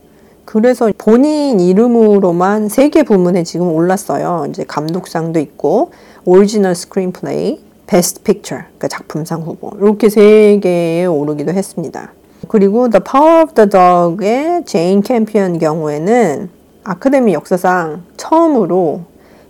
그래서 0.45 0.91
본인 0.97 1.59
이름으로만 1.59 2.69
세 2.69 2.89
개 2.89 3.03
부문에 3.03 3.43
지금 3.43 3.71
올랐어요. 3.73 4.47
이제 4.49 4.63
감독상도 4.67 5.39
있고, 5.39 5.91
Original 6.25 6.73
Screenplay, 6.73 7.59
Best 7.85 8.23
Picture, 8.23 8.55
그러니까 8.55 8.87
작품상 8.87 9.41
후보. 9.41 9.71
이렇게 9.77 10.09
세 10.09 10.59
개에 10.61 11.05
오르기도 11.05 11.51
했습니다. 11.51 12.13
그리고 12.49 12.89
The 12.89 13.03
Power 13.03 13.43
of 13.43 13.53
the 13.53 13.69
Dog의 13.69 14.65
제인 14.65 15.03
캠피언 15.03 15.59
경우에는 15.59 16.49
아카데미 16.83 17.33
역사상 17.33 18.01
처음으로 18.17 19.01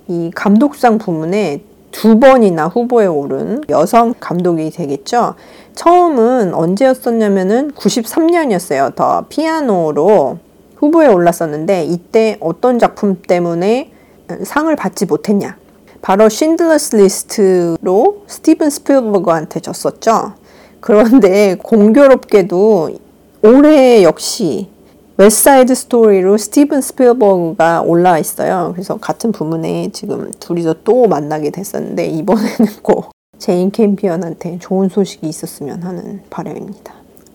이 0.10 0.30
감독상 0.36 0.98
부문에 0.98 1.64
두 1.92 2.20
번이나 2.20 2.68
후보에 2.68 3.06
오른 3.06 3.64
여성 3.70 4.14
감독이 4.20 4.70
되겠죠. 4.70 5.36
처음은 5.76 6.54
언제였었냐면은 6.54 7.72
93년이었어요. 7.72 8.94
The 8.95 9.24
Piano로 9.30 10.39
후보에 10.76 11.08
올랐었는데 11.08 11.86
이때 11.86 12.36
어떤 12.42 12.80
작품 12.80 13.22
때문에 13.22 13.94
상을 14.44 14.76
받지 14.76 15.06
못했냐? 15.06 15.56
바로 16.02 16.28
Schindler's 16.28 16.98
List로 16.98 18.24
스티븐 18.28 18.70
스필버그한테 18.70 19.62
졌었죠. 19.62 20.34
그런데 20.80 21.56
공교롭게도 21.56 22.89
올해 23.44 24.04
역시 24.04 24.70
West 25.17 25.76
Side 25.76 25.98
Story로 25.98 26.38
스티븐 26.38 26.80
스필버그가 26.80 27.82
올라와 27.82 28.20
있어요. 28.20 28.72
그래서 28.74 28.98
같은 28.98 29.34
부문에 29.34 29.89
지금 29.92 30.32
둘이서 30.39 30.76
또 30.86 31.08
만나게 31.08 31.50
됐었는데 31.50 32.06
이번에는 32.08 32.65
꼭 32.82 33.12
제인 33.38 33.72
캠피언한테 33.72 34.60
좋은 34.60 34.88
소식이 34.88 35.28
있었으면 35.28 35.84
하는 35.84 36.22
바람입니다. 36.30 36.94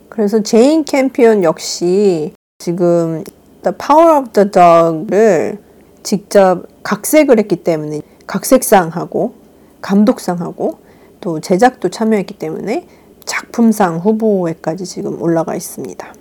그래서 0.08 0.42
제인 0.42 0.84
캠피언 0.84 1.42
역시 1.44 2.32
지금 2.58 3.22
The 3.62 3.76
Power 3.76 4.18
of 4.18 4.32
the 4.32 4.50
Dog를 4.50 5.58
직접 6.02 6.64
각색을 6.82 7.38
했기 7.38 7.56
때문에 7.56 8.00
각색상하고 8.26 9.34
감독상하고 9.82 10.78
또 11.20 11.40
제작도 11.40 11.90
참여했기 11.90 12.38
때문에 12.38 12.86
작품상 13.24 13.98
후보에까지 13.98 14.84
지금 14.84 15.20
올라가 15.20 15.54
있습니다. 15.54 16.14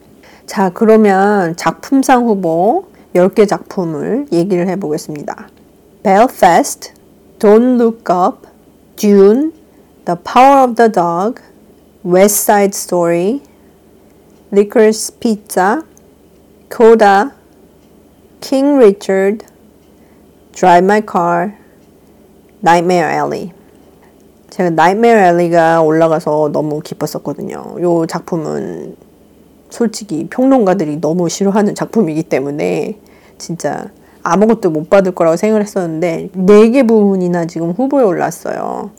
자, 0.45 0.69
그러면 0.73 1.55
작품상 1.55 2.25
후보 2.25 2.85
10개 3.15 3.47
작품을 3.47 4.27
얘기를 4.31 4.67
해보겠습니다. 4.67 5.47
Belfast, 6.03 6.93
Don't 7.39 7.79
Look 7.79 8.13
Up, 8.13 8.47
Dune, 8.95 9.53
The 10.05 10.17
Power 10.21 10.63
of 10.63 10.75
the 10.75 10.91
Dog, 10.91 11.41
West 12.05 12.43
Side 12.43 12.75
Story, 12.75 13.41
Licorice 14.51 15.11
Pizza, 15.19 15.83
Coda, 16.69 17.33
King 18.41 18.77
Richard, 18.77 19.45
Drive 20.51 20.83
My 20.83 21.01
Car, 21.01 21.57
Nightmare 22.61 23.09
Alley. 23.09 23.53
제가 24.53 24.67
Nightmare 24.67 25.19
Alley가 25.19 25.81
올라가서 25.81 26.51
너무 26.53 26.79
기뻤었거든요. 26.81 27.75
이 27.79 28.07
작품은 28.07 28.95
솔직히 29.71 30.27
평론가들이 30.29 31.01
너무 31.01 31.27
싫어하는 31.27 31.73
작품이기 31.73 32.21
때문에 32.21 32.99
진짜 33.39 33.87
아무것도 34.21 34.69
못 34.69 34.91
받을 34.91 35.13
거라고 35.13 35.37
생각을 35.37 35.63
했었는데 35.63 36.29
4개 36.35 36.87
부문이나 36.87 37.45
지금 37.45 37.71
후보에 37.71 38.03
올랐어요. 38.03 38.91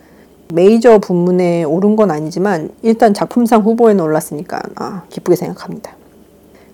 메이저 0.53 0.99
부문에 0.99 1.62
오른 1.62 1.95
건 1.95 2.11
아니지만 2.11 2.71
일단 2.83 3.14
작품상 3.14 3.62
후보에 3.62 3.95
올랐으니까 3.95 4.61
아, 4.75 5.03
기쁘게 5.09 5.37
생각합니다. 5.37 5.93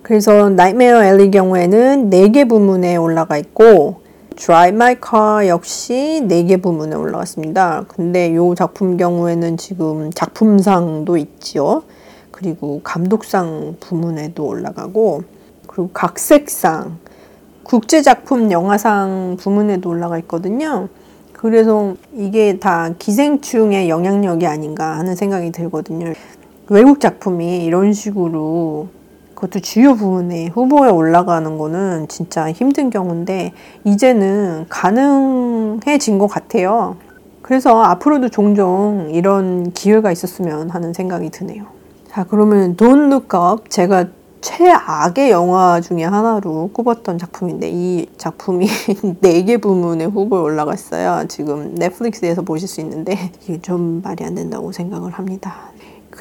그래서 0.01 0.49
나이메어 0.49 1.03
엘리 1.03 1.29
경우에는 1.29 2.09
4개 2.09 2.49
부문에 2.49 2.95
올라가 2.95 3.37
있고 3.37 4.00
Drive 4.43 4.75
My 4.75 4.95
Car 4.95 5.47
역시 5.47 6.23
4개 6.25 6.63
부문에 6.63 6.95
올라갔습니다. 6.95 7.85
근데 7.87 8.29
이 8.29 8.55
작품 8.57 8.97
경우에는 8.97 9.55
지금 9.57 10.09
작품상도 10.11 11.15
있지요. 11.17 11.83
그리고 12.31 12.81
감독상 12.83 13.75
부문에도 13.79 14.43
올라가고 14.43 15.21
그리고 15.67 15.91
각색상 15.93 16.97
국제작품 17.61 18.51
영화상 18.51 19.37
부문에도 19.39 19.87
올라가 19.87 20.17
있거든요. 20.21 20.89
그래서 21.33 21.93
이게 22.15 22.57
다 22.57 22.95
기생충의 22.97 23.89
영향력이 23.89 24.47
아닌가 24.47 24.97
하는 24.97 25.13
생각이 25.13 25.51
들거든요. 25.51 26.13
외국 26.67 26.99
작품이 26.99 27.63
이런 27.63 27.93
식으로 27.93 28.87
그것도 29.41 29.59
주요 29.61 29.95
부분에 29.95 30.49
후보에 30.49 30.91
올라가는 30.91 31.57
거는 31.57 32.07
진짜 32.07 32.51
힘든 32.51 32.91
경우인데 32.91 33.53
이제는 33.83 34.67
가능해진 34.69 36.19
것 36.19 36.27
같아요. 36.27 36.97
그래서 37.41 37.81
앞으로도 37.81 38.29
종종 38.29 39.09
이런 39.11 39.71
기회가 39.71 40.11
있었으면 40.11 40.69
하는 40.69 40.93
생각이 40.93 41.31
드네요. 41.31 41.65
자, 42.07 42.23
그러면 42.23 42.75
Don't 42.75 43.11
Look 43.11 43.29
Up 43.35 43.67
제가 43.69 44.05
최악의 44.41 45.31
영화 45.31 45.81
중에 45.81 46.03
하나로 46.03 46.69
꼽았던 46.71 47.17
작품인데 47.17 47.69
이 47.71 48.05
작품이 48.17 48.67
4개 49.21 49.59
부문에 49.59 50.05
후보에 50.05 50.39
올라갔어요. 50.39 51.25
지금 51.29 51.73
넷플릭스에서 51.75 52.43
보실 52.43 52.67
수 52.67 52.79
있는데 52.81 53.31
이게 53.41 53.59
좀 53.59 54.03
말이 54.03 54.23
안 54.23 54.35
된다고 54.35 54.71
생각을 54.71 55.11
합니다. 55.13 55.71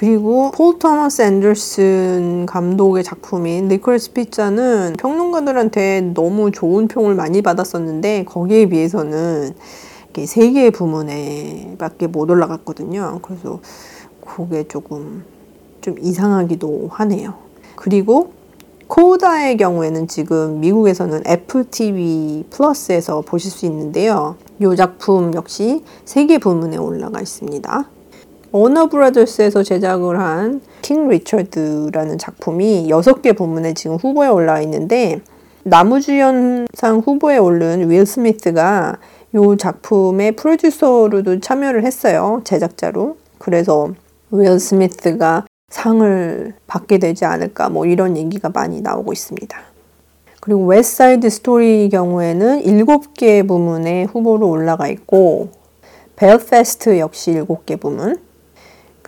그리고 0.01 0.51
폴 0.53 0.79
토머스 0.79 1.21
앤더슨 1.21 2.47
감독의 2.47 3.05
작품인 3.05 3.69
니콜스 3.69 4.15
피자는 4.15 4.95
평론가들한테 4.99 6.13
너무 6.15 6.51
좋은 6.51 6.89
평을 6.89 7.15
많이 7.15 7.43
받았었는데 7.43 8.25
거기에 8.25 8.65
비해서는 8.71 9.53
세 10.25 10.53
개의 10.53 10.71
부문에 10.71 11.77
밖에 11.79 12.07
못 12.07 12.31
올라갔거든요. 12.31 13.19
그래서 13.21 13.61
그게 14.27 14.67
조금 14.67 15.23
좀 15.83 15.97
이상하기도 16.01 16.89
하네요. 16.93 17.35
그리고 17.77 18.31
코다의 18.87 19.59
경우에는 19.59 20.09
지금 20.09 20.61
미국에서는 20.61 21.25
애플 21.27 21.69
TV 21.71 22.47
플러스에서 22.49 23.21
보실 23.21 23.51
수 23.51 23.67
있는데요. 23.67 24.37
이 24.61 24.77
작품 24.79 25.35
역시 25.35 25.85
세개 26.07 26.39
부문에 26.39 26.79
올라가 26.79 27.21
있습니다. 27.21 28.00
워너 28.53 28.89
브라더스에서 28.89 29.63
제작을 29.63 30.19
한 30.19 30.61
King 30.91 31.07
Richard라는 31.07 32.19
작품이 32.19 32.89
6개 32.89 33.37
부문에 33.37 33.75
지금 33.75 33.95
후보에 33.95 34.27
올라와 34.27 34.61
있는데 34.63 35.21
남우주연상 35.63 36.99
후보에 37.05 37.39
오른 37.39 37.89
윌 37.89 38.05
스미스가 38.05 38.99
이 39.33 39.57
작품의 39.57 40.33
프로듀서로도 40.33 41.39
참여를 41.39 41.85
했어요. 41.85 42.41
제작자로. 42.43 43.19
그래서 43.39 43.91
윌 44.33 44.59
스미스가 44.59 45.47
상을 45.69 46.55
받게 46.67 46.99
되지 46.99 47.25
않을까 47.25 47.69
뭐 47.69 47.87
이런 47.87 48.17
얘기가 48.17 48.49
많이 48.49 48.81
나오고 48.81 49.13
있습니다. 49.13 49.61
그리고 50.41 50.65
West 50.65 51.31
Side 51.31 51.57
Story 51.57 51.89
경우에는 51.91 52.63
7개 52.63 53.47
부문에 53.47 54.05
후보로 54.05 54.49
올라가 54.49 54.89
있고 54.89 55.51
Belfast 56.17 56.99
역시 56.99 57.33
7개 57.35 57.79
부문 57.79 58.19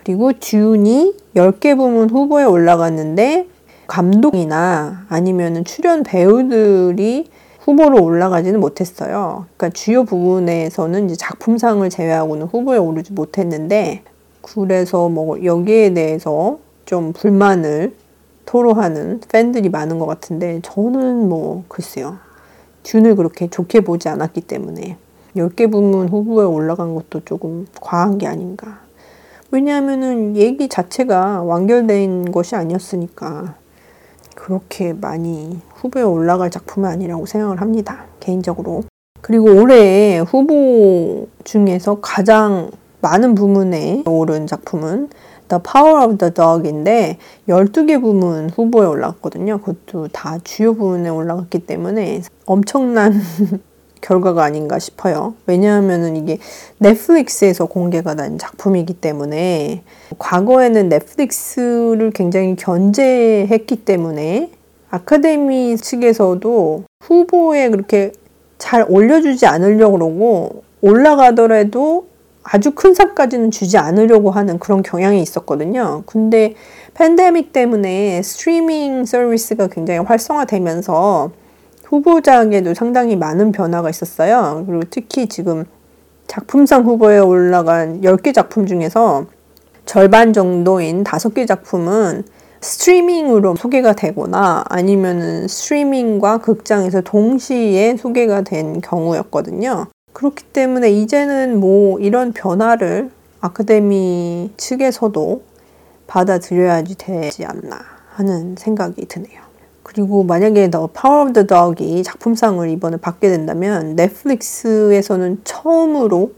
그리고 0.03 0.33
듄이 0.37 1.15
10개 1.35 1.77
부문 1.77 2.09
후보에 2.09 2.43
올라갔는데 2.43 3.47
감독이나 3.87 5.05
아니면 5.07 5.63
출연 5.63 6.03
배우들이 6.03 7.29
후보로 7.59 8.03
올라가지는 8.03 8.59
못했어요. 8.59 9.45
그러니까 9.55 9.69
주요 9.69 10.03
부분에서는 10.03 11.05
이제 11.05 11.15
작품상을 11.15 11.89
제외하고는 11.89 12.47
후보에 12.47 12.77
오르지 12.77 13.13
못했는데 13.13 14.03
그래서 14.41 15.07
뭐 15.07 15.41
여기에 15.43 15.93
대해서 15.93 16.59
좀 16.85 17.13
불만을 17.13 17.95
토로하는 18.45 19.21
팬들이 19.31 19.69
많은 19.69 19.99
것 19.99 20.05
같은데 20.05 20.59
저는 20.63 21.29
뭐 21.29 21.63
글쎄요. 21.69 22.17
듄을 22.83 23.15
그렇게 23.15 23.49
좋게 23.49 23.81
보지 23.81 24.09
않았기 24.09 24.41
때문에 24.41 24.97
10개 25.37 25.71
부문 25.71 26.09
후보에 26.09 26.45
올라간 26.45 26.93
것도 26.95 27.21
조금 27.23 27.65
과한 27.79 28.17
게 28.17 28.27
아닌가 28.27 28.82
왜냐하면은 29.53 30.35
얘기 30.35 30.67
자체가 30.67 31.43
완결된 31.43 32.31
것이 32.31 32.55
아니었으니까 32.55 33.53
그렇게 34.33 34.93
많이 34.93 35.59
후보에 35.75 36.01
올라갈 36.01 36.49
작품은 36.49 36.89
아니라고 36.89 37.27
생각을 37.27 37.61
합니다. 37.61 38.05
개인적으로. 38.19 38.83
그리고 39.21 39.53
올해 39.53 40.17
후보 40.17 41.27
중에서 41.43 41.99
가장 42.01 42.71
많은 43.01 43.35
부문에 43.35 44.01
오른 44.07 44.47
작품은 44.47 45.09
The 45.49 45.61
Power 45.61 46.03
of 46.03 46.17
the 46.17 46.33
Dog인데 46.33 47.19
12개 47.47 48.01
부문 48.01 48.49
후보에 48.49 48.87
올랐거든요. 48.87 49.59
그것도 49.59 50.07
다 50.07 50.39
주요 50.43 50.73
부문에 50.73 51.09
올라갔기 51.09 51.59
때문에 51.67 52.23
엄청난 52.47 53.13
결과가 54.03 54.43
아닌가 54.43 54.77
싶어요. 54.79 55.33
왜냐하면 55.47 56.15
이게 56.15 56.37
넷플릭스에서 56.77 57.65
공개가 57.65 58.13
된 58.15 58.37
작품이기 58.37 58.95
때문에 58.95 59.81
과거에는 60.19 60.89
넷플릭스를 60.89 62.11
굉장히 62.13 62.55
견제했기 62.55 63.77
때문에 63.77 64.51
아카데미 64.89 65.77
측에서도 65.77 66.83
후보에 67.03 67.69
그렇게 67.69 68.11
잘 68.57 68.85
올려주지 68.87 69.45
않으려고 69.45 69.93
그러고 69.93 70.63
올라가더라도 70.81 72.07
아주 72.43 72.71
큰 72.71 72.93
상까지는 72.93 73.51
주지 73.51 73.77
않으려고 73.77 74.29
하는 74.29 74.59
그런 74.59 74.83
경향이 74.83 75.21
있었거든요. 75.21 76.03
근데 76.05 76.55
팬데믹 76.93 77.53
때문에 77.53 78.21
스트리밍 78.21 79.05
서비스가 79.05 79.67
굉장히 79.67 80.01
활성화되면서 80.01 81.31
후보작에도 81.93 82.73
상당히 82.73 83.15
많은 83.15 83.51
변화가 83.51 83.89
있었어요. 83.89 84.63
그리고 84.65 84.83
특히 84.89 85.27
지금 85.27 85.65
작품상 86.25 86.85
후보에 86.85 87.19
올라간 87.19 88.01
10개 88.01 88.33
작품 88.33 88.65
중에서 88.65 89.27
절반 89.85 90.33
정도인 90.33 91.03
5개 91.03 91.45
작품은 91.47 92.23
스트리밍으로 92.61 93.55
소개가 93.55 93.93
되거나 93.93 94.63
아니면은 94.69 95.47
스트리밍과 95.47 96.39
극장에서 96.39 97.01
동시에 97.01 97.97
소개가 97.97 98.41
된 98.41 98.81
경우였거든요. 98.81 99.87
그렇기 100.13 100.45
때문에 100.45 100.89
이제는 100.89 101.59
뭐 101.59 101.99
이런 101.99 102.31
변화를 102.33 103.11
아카데미 103.41 104.51
측에서도 104.57 105.43
받아들여야지 106.07 106.95
되지 106.97 107.45
않나 107.45 107.79
하는 108.15 108.55
생각이 108.57 109.05
드네요. 109.07 109.42
그리고 109.83 110.23
만약에 110.23 110.71
The 110.71 110.87
Power 110.87 111.23
of 111.23 111.33
the 111.33 111.45
Dog이 111.45 112.03
작품상을 112.03 112.67
이번에 112.69 112.97
받게 112.97 113.29
된다면 113.29 113.95
넷플릭스에서는 113.95 115.41
처음으로 115.43 116.31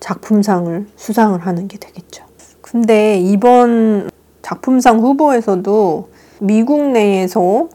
작품상을 0.00 0.86
수상을 0.96 1.38
하는 1.38 1.68
게 1.68 1.78
되겠죠. 1.78 2.24
근데 2.60 3.18
이번 3.18 4.10
작품상 4.40 5.00
후보에서도 5.00 6.08
미국 6.40 6.90
내에서 6.90 7.68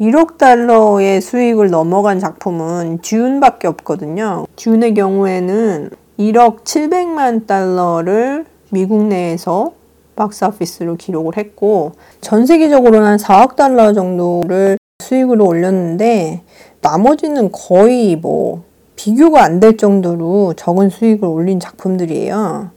1억 0.00 0.38
달러의 0.38 1.20
수익을 1.20 1.70
넘어간 1.70 2.18
작품은 2.18 2.98
듀운밖에 3.02 3.68
없거든요. 3.68 4.46
듀운의 4.56 4.94
경우에는 4.94 5.90
1억 6.18 6.64
700만 6.64 7.46
달러를 7.46 8.46
미국 8.70 9.04
내에서 9.06 9.72
박스 10.16 10.44
오피스로 10.44 10.96
기록을 10.96 11.36
했고 11.36 11.92
전 12.20 12.46
세계적으로는 12.46 13.06
한 13.06 13.16
4억 13.18 13.56
달러 13.56 13.92
정도를 13.92 14.78
수익으로 15.02 15.46
올렸는데 15.46 16.42
나머지는 16.80 17.50
거의 17.52 18.16
뭐 18.16 18.62
비교가 18.96 19.42
안 19.42 19.60
될 19.60 19.76
정도로 19.76 20.54
적은 20.56 20.88
수익을 20.90 21.26
올린 21.28 21.58
작품들이에요. 21.60 22.70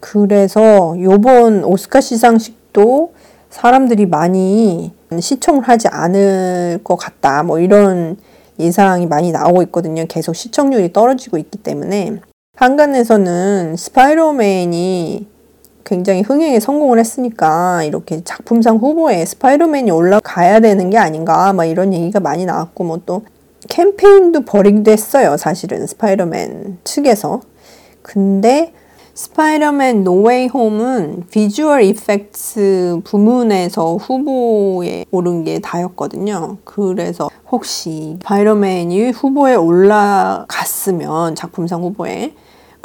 그래서 0.00 0.94
요번 1.00 1.64
오스카 1.64 2.00
시상식도 2.00 3.12
사람들이 3.50 4.06
많이 4.06 4.92
시청을 5.18 5.62
하지 5.62 5.88
않을 5.88 6.80
것 6.82 6.96
같다. 6.96 7.42
뭐 7.44 7.60
이런 7.60 8.16
예상이 8.58 9.06
많이 9.06 9.32
나오고 9.32 9.62
있거든요. 9.64 10.04
계속 10.08 10.34
시청률이 10.34 10.92
떨어지고 10.92 11.38
있기 11.38 11.58
때문에. 11.58 12.16
한간에서는 12.56 13.76
스파이더맨이 13.76 15.33
굉장히 15.84 16.22
흥행에 16.22 16.58
성공을 16.60 16.98
했으니까 16.98 17.84
이렇게 17.84 18.24
작품상 18.24 18.76
후보에 18.76 19.24
스파이더맨이 19.24 19.90
올라가야 19.90 20.60
되는 20.60 20.90
게 20.90 20.98
아닌가 20.98 21.52
막 21.52 21.64
이런 21.64 21.92
얘기가 21.94 22.20
많이 22.20 22.44
나왔고 22.44 22.84
뭐 22.84 23.04
또 23.06 23.22
캠페인도 23.68 24.42
벌이기도 24.42 24.90
했어요 24.90 25.36
사실은 25.36 25.86
스파이더맨 25.86 26.78
측에서 26.84 27.40
근데 28.02 28.72
스파이더맨 29.14 30.02
No 30.02 30.48
Way 30.48 30.71
Home은 30.71 31.24
Visual 31.30 31.84
Effects 31.84 33.02
부문에서 33.04 33.94
후보에 33.96 35.04
오른 35.12 35.44
게 35.44 35.60
다였거든요. 35.60 36.56
그래서 36.64 37.30
혹시 37.50 38.16
스파이더맨이 38.20 39.12
후보에 39.12 39.54
올라갔으면 39.54 41.36
작품상 41.36 41.82
후보에 41.82 42.34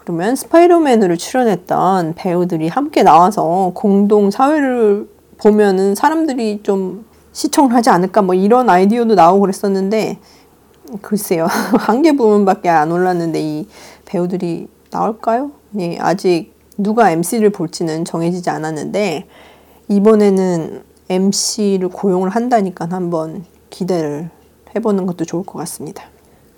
그러면 0.09 0.35
스파이더맨으로 0.35 1.17
출연했던 1.17 2.15
배우들이 2.15 2.67
함께 2.67 3.03
나와서 3.03 3.71
공동 3.75 4.31
사회를 4.31 5.07
보면은 5.37 5.93
사람들이 5.93 6.61
좀 6.63 7.05
시청을 7.31 7.75
하지 7.75 7.91
않을까 7.91 8.23
뭐 8.23 8.33
이런 8.33 8.71
아이디어도 8.71 9.13
나오고 9.13 9.41
그랬었는데 9.41 10.17
글쎄요 11.03 11.45
한 11.77 12.01
개 12.01 12.13
부분밖에 12.13 12.69
안 12.69 12.91
올랐는데 12.91 13.39
이 13.39 13.67
배우들이 14.05 14.67
나올까요? 14.89 15.51
예, 15.79 15.99
아직 15.99 16.55
누가 16.75 17.11
MC를 17.11 17.51
볼지는 17.51 18.03
정해지지 18.03 18.49
않았는데 18.49 19.27
이번에는 19.89 20.81
MC를 21.07 21.89
고용을 21.89 22.29
한다니까 22.31 22.87
한번 22.89 23.45
기대를 23.69 24.31
해보는 24.75 25.05
것도 25.05 25.25
좋을 25.25 25.45
것 25.45 25.59
같습니다. 25.59 26.05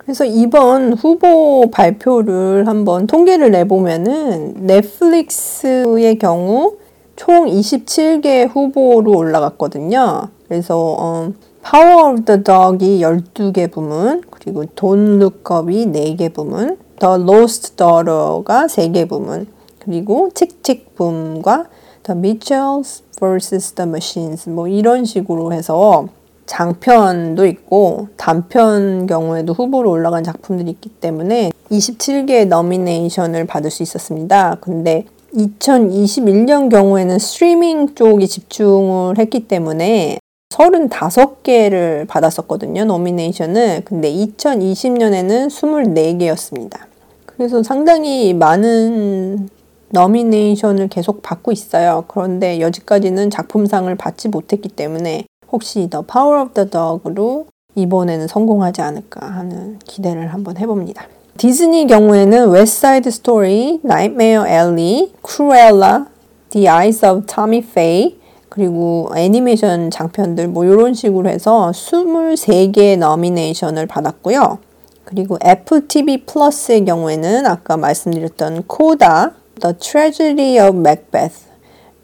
그래서 0.04 0.24
이번 0.24 0.94
후보 0.94 1.70
발표를 1.70 2.66
한번 2.66 3.06
통계를 3.06 3.50
내보면은 3.52 4.54
넷플릭스의 4.66 6.18
경우 6.18 6.76
총 7.14 7.46
27개 7.46 8.48
후보로 8.48 9.16
올라갔거든요. 9.16 10.28
그래서 10.48 10.96
어, 10.98 11.32
Power 11.62 12.14
of 12.14 12.24
the 12.24 12.42
Dog이 12.42 13.00
12개 13.00 13.70
부문, 13.70 14.22
그리고 14.30 14.64
Look 14.82 15.44
Up이 15.50 15.86
4개 15.86 16.34
부문, 16.34 16.78
The 16.98 17.14
Lost 17.22 17.76
Daughter가 17.76 18.66
3개 18.66 19.08
부문, 19.08 19.46
그리고 19.78 20.30
칙칙 20.34 20.96
붐과 20.96 21.66
The 22.02 22.18
Mitchells 22.18 23.04
vs. 23.20 23.74
The 23.74 23.88
Machines 23.88 24.50
뭐 24.50 24.66
이런 24.66 25.04
식으로 25.04 25.52
해서 25.52 26.08
장편도 26.46 27.46
있고 27.46 28.08
단편 28.16 29.06
경우에도 29.06 29.52
후보로 29.52 29.90
올라간 29.90 30.24
작품들이 30.24 30.70
있기 30.70 30.88
때문에 30.88 31.52
27개의 31.70 32.48
너미네이션을 32.48 33.46
받을 33.46 33.70
수 33.70 33.82
있었습니다. 33.82 34.56
근데 34.60 35.04
2021년 35.34 36.70
경우에는 36.70 37.18
스트리밍 37.18 37.94
쪽이 37.94 38.28
집중을 38.28 39.18
했기 39.18 39.48
때문에 39.48 40.18
35개를 40.50 42.06
받았었거든요. 42.06 42.84
nomination을. 42.84 43.82
근데 43.84 44.12
2020년에는 44.12 45.48
24개였습니다. 45.48 46.80
그래서 47.24 47.62
상당히 47.62 48.34
많은 48.34 49.48
nomination을 49.88 50.88
계속 50.88 51.22
받고 51.22 51.52
있어요. 51.52 52.04
그런데 52.08 52.60
여지까지는 52.60 53.30
작품상을 53.30 53.94
받지 53.96 54.28
못했기 54.28 54.68
때문에 54.70 55.24
혹시 55.52 55.88
The 55.90 56.02
Power 56.02 56.42
of 56.42 56.54
the 56.54 56.64
Dog으로 56.70 57.46
이번에는 57.74 58.26
성공하지 58.26 58.80
않을까 58.80 59.26
하는 59.26 59.78
기대를 59.84 60.32
한번 60.32 60.56
해봅니다. 60.56 61.06
디즈니 61.38 61.86
경우에는 61.86 62.50
West 62.50 63.10
Side 63.10 63.38
Story, 63.38 63.80
Nightmare 63.82 64.46
Alley, 64.46 65.12
크루엘라, 65.22 66.06
The 66.50 66.68
Eyes 66.68 67.04
of 67.04 67.26
Tammy 67.26 67.58
Faye 67.58 68.18
그리고 68.48 69.10
애니메이션 69.16 69.90
장편들 69.90 70.48
뭐 70.48 70.64
이런 70.64 70.92
식으로 70.92 71.28
해서 71.30 71.70
23개의 71.72 72.98
nomination을 72.98 73.86
받았고요. 73.86 74.58
그리고 75.04 75.38
애플 75.44 75.88
TV 75.88 76.24
플러스의 76.26 76.84
경우에는 76.84 77.46
아까 77.46 77.78
말씀드렸던 77.78 78.64
CODA, 78.66 79.32
The 79.60 79.76
Tragedy 79.78 80.58
of 80.66 80.78
Macbeth 80.78 81.51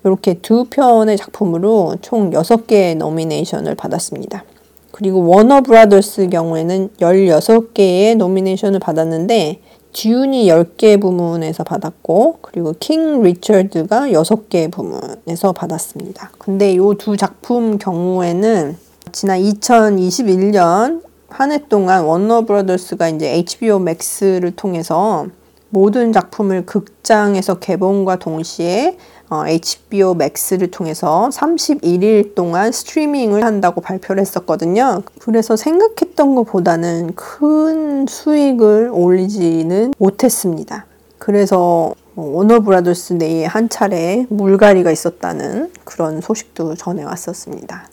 이렇게 0.04 0.34
두 0.34 0.64
편의 0.70 1.16
작품으로 1.16 1.96
총 2.02 2.30
6개의 2.30 2.96
nomination을 2.96 3.74
받았습니다. 3.74 4.44
그리고 4.92 5.26
워너 5.28 5.60
브라더스 5.62 6.28
경우에는 6.28 6.90
16개의 7.00 8.16
nomination을 8.16 8.80
받았는데 8.80 9.60
Dune이 9.92 10.46
10개 10.48 11.00
부문에서 11.00 11.64
받았고 11.64 12.38
그리고 12.42 12.74
King 12.78 13.22
Richard가 13.22 14.08
6개 14.08 14.70
부문에서 14.70 15.52
받았습니다. 15.52 16.30
근데 16.38 16.72
이 16.72 16.78
두 16.98 17.16
작품 17.16 17.78
경우에는 17.78 18.76
지난 19.12 19.40
2021년 19.40 21.02
한 21.28 21.52
해 21.52 21.58
동안 21.68 22.04
워너 22.04 22.42
브라더스가 22.46 23.08
이제 23.10 23.34
HBO 23.36 23.78
맥스를 23.80 24.56
통해서 24.56 25.26
모든 25.70 26.12
작품을 26.12 26.64
극장에서 26.64 27.58
개봉과 27.58 28.16
동시에 28.16 28.96
어, 29.30 29.44
HBO 29.46 30.14
맥스를 30.14 30.70
통해서 30.70 31.28
31일 31.32 32.34
동안 32.34 32.72
스트리밍을 32.72 33.44
한다고 33.44 33.80
발표를 33.80 34.20
했었거든요. 34.22 35.02
그래서 35.18 35.54
생각했던 35.56 36.34
것보다는 36.34 37.14
큰 37.14 38.06
수익을 38.06 38.90
올리지는 38.92 39.92
못했습니다. 39.98 40.86
그래서 41.18 41.94
워너 42.14 42.60
브라더스 42.60 43.14
내에 43.14 43.44
한 43.44 43.68
차례 43.68 44.26
물갈이가 44.30 44.90
있었다는 44.90 45.72
그런 45.84 46.20
소식도 46.20 46.74
전해왔었습니다. 46.76 47.88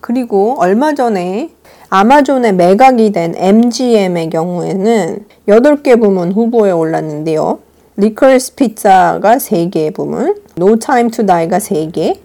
그리고 0.00 0.56
얼마 0.58 0.94
전에 0.94 1.50
아마존에 1.88 2.52
매각이 2.52 3.12
된 3.12 3.34
MGM의 3.36 4.30
경우에는 4.30 5.26
8개 5.48 6.00
부문 6.00 6.32
후보에 6.32 6.70
올랐는데요. 6.70 7.58
Licorice 7.98 8.56
Pizza가 8.56 9.36
3개 9.36 9.94
부문, 9.94 10.36
No 10.58 10.76
Time 10.76 11.10
to 11.10 11.24
Die가 11.24 11.56
3개, 11.56 12.18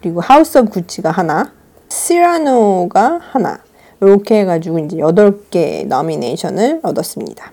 그리고 0.00 0.22
House 0.22 0.56
of 0.56 0.70
Gucci가 0.70 1.10
하나, 1.10 1.52
시라노가 1.90 3.20
하나. 3.20 3.58
이렇게 4.00 4.40
해가지고 4.40 4.78
이제 4.78 4.96
8개 4.96 5.86
nomination을 5.86 6.80
얻었습니다. 6.82 7.52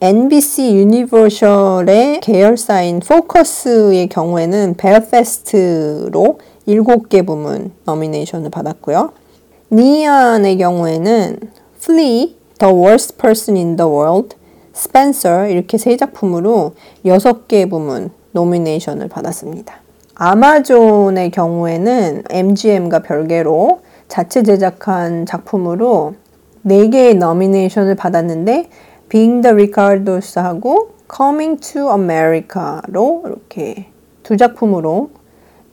NBC 0.00 0.74
유니버셜의 0.74 2.20
계열사인 2.22 2.98
포커스의 2.98 4.08
경우에는 4.08 4.74
Belfast로 4.76 6.40
7개 6.66 7.24
부문 7.24 7.70
nomination을 7.84 8.50
받았고요. 8.50 9.12
니온의 9.70 10.58
경우에는 10.58 11.38
Flea, 11.80 12.36
The 12.58 12.74
Worst 12.74 13.16
Person 13.16 13.56
in 13.56 13.76
the 13.76 13.88
World, 13.88 14.36
Spencer 14.76 15.50
이렇게 15.50 15.78
세 15.78 15.96
작품으로 15.96 16.74
6개 17.04 17.68
부문 17.70 18.10
nomination을 18.32 19.08
받았습니다. 19.08 19.80
아마존의 20.14 21.30
경우에는 21.30 22.24
MGM과 22.30 23.00
별개로 23.00 23.80
자체 24.08 24.42
제작한 24.42 25.26
작품으로 25.26 26.14
4개의 26.66 27.16
nomination을 27.16 27.94
받았는데 27.94 28.68
Being 29.08 29.42
the 29.42 29.52
Ricardos하고 29.52 30.90
Coming 31.14 31.60
to 31.60 31.90
America로 31.90 33.22
이렇게 33.26 33.86
두 34.22 34.36
작품으로 34.36 35.10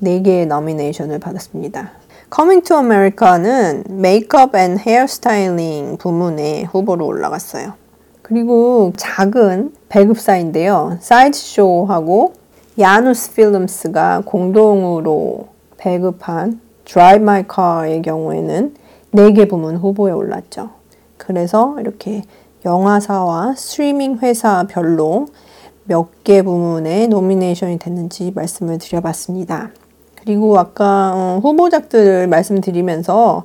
4개의 0.02 0.48
nomination을 0.48 1.19
받았습니다. 1.20 1.92
Coming 2.34 2.63
to 2.68 2.78
America는 2.78 3.84
makeup 3.89 4.56
and 4.56 4.78
hairstyling 4.78 5.98
부문에 5.98 6.63
후보로 6.63 7.06
올라갔어요. 7.06 7.83
그리고 8.24 8.94
작은 8.98 9.74
배급사인데요. 9.90 10.98
사이드쇼하고 11.02 12.34
야누스 12.80 13.34
필름스가 13.34 14.24
공동으로 14.26 15.48
배급한 15.78 16.60
Drive 16.86 17.22
My 17.22 17.44
Car의 17.54 18.02
경우에는 18.02 18.76
4개 19.14 19.48
부문 19.48 19.78
후보에 19.78 20.12
올랐죠. 20.12 20.72
그래서 21.18 21.76
이렇게 21.80 22.24
영화사와 22.66 23.54
스트리밍 23.56 24.18
회사별로 24.20 25.28
몇 25.86 26.08
개 26.24 26.42
부문에 26.42 27.08
nomination이 27.08 27.78
됐는지 27.78 28.32
말씀을 28.34 28.78
드려봤습니다. 28.78 29.72
그리고 30.16 30.58
아까 30.58 31.12
어, 31.14 31.40
후보작들을 31.44 32.28
말씀드리면서 32.28 33.44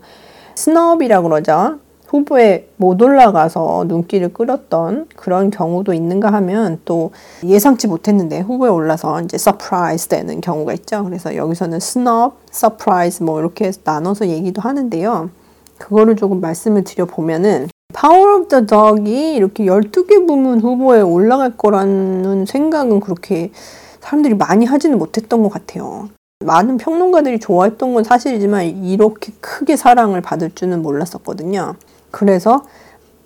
snub이라고 0.55 1.29
그러죠. 1.29 1.81
후보에 2.09 2.69
못 2.77 3.01
올라가서 3.01 3.85
눈길을 3.87 4.33
끌었던 4.33 5.09
그런 5.15 5.51
경우도 5.51 5.93
있는가 5.93 6.33
하면 6.33 6.81
또 6.85 7.11
예상치 7.45 7.87
못했는데 7.87 8.41
후보에 8.41 8.71
올라서 8.71 9.21
이제 9.23 9.37
surprise 9.37 10.09
되는 10.09 10.41
경우가 10.41 10.73
있죠. 10.75 11.05
그래서 11.05 11.37
여기서는 11.37 11.81
snub 11.81 12.33
surprise 12.51 13.23
뭐 13.23 13.41
이렇게 13.41 13.71
나눠서 13.85 14.29
얘기도 14.29 14.63
하는데요. 14.63 15.31
그거를 15.77 16.17
조금 16.17 16.41
말씀을 16.41 16.83
드려보면은 16.85 17.69
Power 17.93 18.37
of 18.37 18.49
the 18.49 18.67
Dog이 18.67 19.35
이렇게 19.35 19.65
12개 19.65 20.27
부문 20.27 20.61
후보에 20.61 21.03
올라갈 21.03 21.57
거라는 21.57 22.47
생각은 22.47 23.01
그렇게 23.01 23.53
사람들이 24.01 24.35
많이 24.35 24.65
하지는 24.65 24.99
못했던 24.99 25.43
것 25.43 25.51
같아요. 25.51 26.09
많은 26.45 26.79
평론가들이 26.79 27.41
좋아했던 27.41 27.95
건 27.95 28.05
사실이지만 28.05 28.65
이렇게 28.85 29.33
크게 29.41 29.77
사랑을 29.77 30.21
받을 30.23 30.51
줄은 30.55 30.83
몰랐었거든요. 30.83 31.75
그래서 32.11 32.63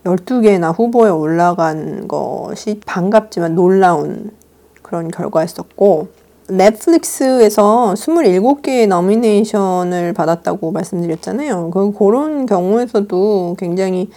12개나 0.04 0.76
후보에 0.76 1.10
올라간 1.10 2.08
것이 2.08 2.80
반갑지만 2.84 3.54
놀라운 3.54 4.30
그런 4.82 5.08
결과였었고, 5.10 6.08
넷플릭스에서 6.48 7.94
27개의 7.96 8.88
nomination을 8.88 10.12
받았다고 10.12 10.72
말씀드렸잖아요. 10.72 11.70
그, 11.70 11.92
그런 11.92 12.46
경우에서도 12.46 13.56
굉장히 13.58 14.10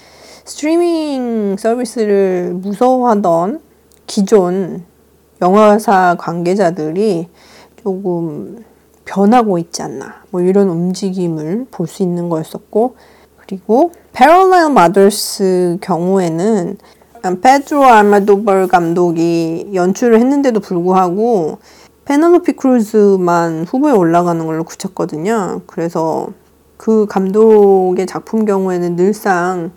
스트리밍 0.43 1.55
서비스를 1.57 2.53
무서워하던 2.55 3.61
기존 4.07 4.83
영화사 5.41 6.15
관계자들이 6.19 7.27
조금 7.81 8.63
변하고 9.05 9.57
있지 9.59 9.81
않나. 9.83 10.23
뭐 10.31 10.41
이런 10.41 10.69
움직임을 10.69 11.67
볼 11.71 11.87
수 11.87 12.01
있는 12.03 12.27
거였었고, 12.29 12.95
그리고 13.47 13.91
Parallel 14.13 14.71
Mothers 14.71 15.77
경우에는 15.81 16.77
페드로 17.41 17.83
알마도벌 17.83 18.67
감독이 18.67 19.71
연출을 19.73 20.19
했는데도 20.19 20.59
불구하고 20.59 21.57
페널로피 22.05 22.53
크루즈만 22.53 23.65
후보에 23.65 23.91
올라가는 23.91 24.45
걸로 24.45 24.63
굳혔거든요. 24.63 25.61
그래서 25.65 26.27
그 26.77 27.07
감독의 27.07 28.05
작품 28.05 28.45
경우에는 28.45 28.95
늘상 28.95 29.71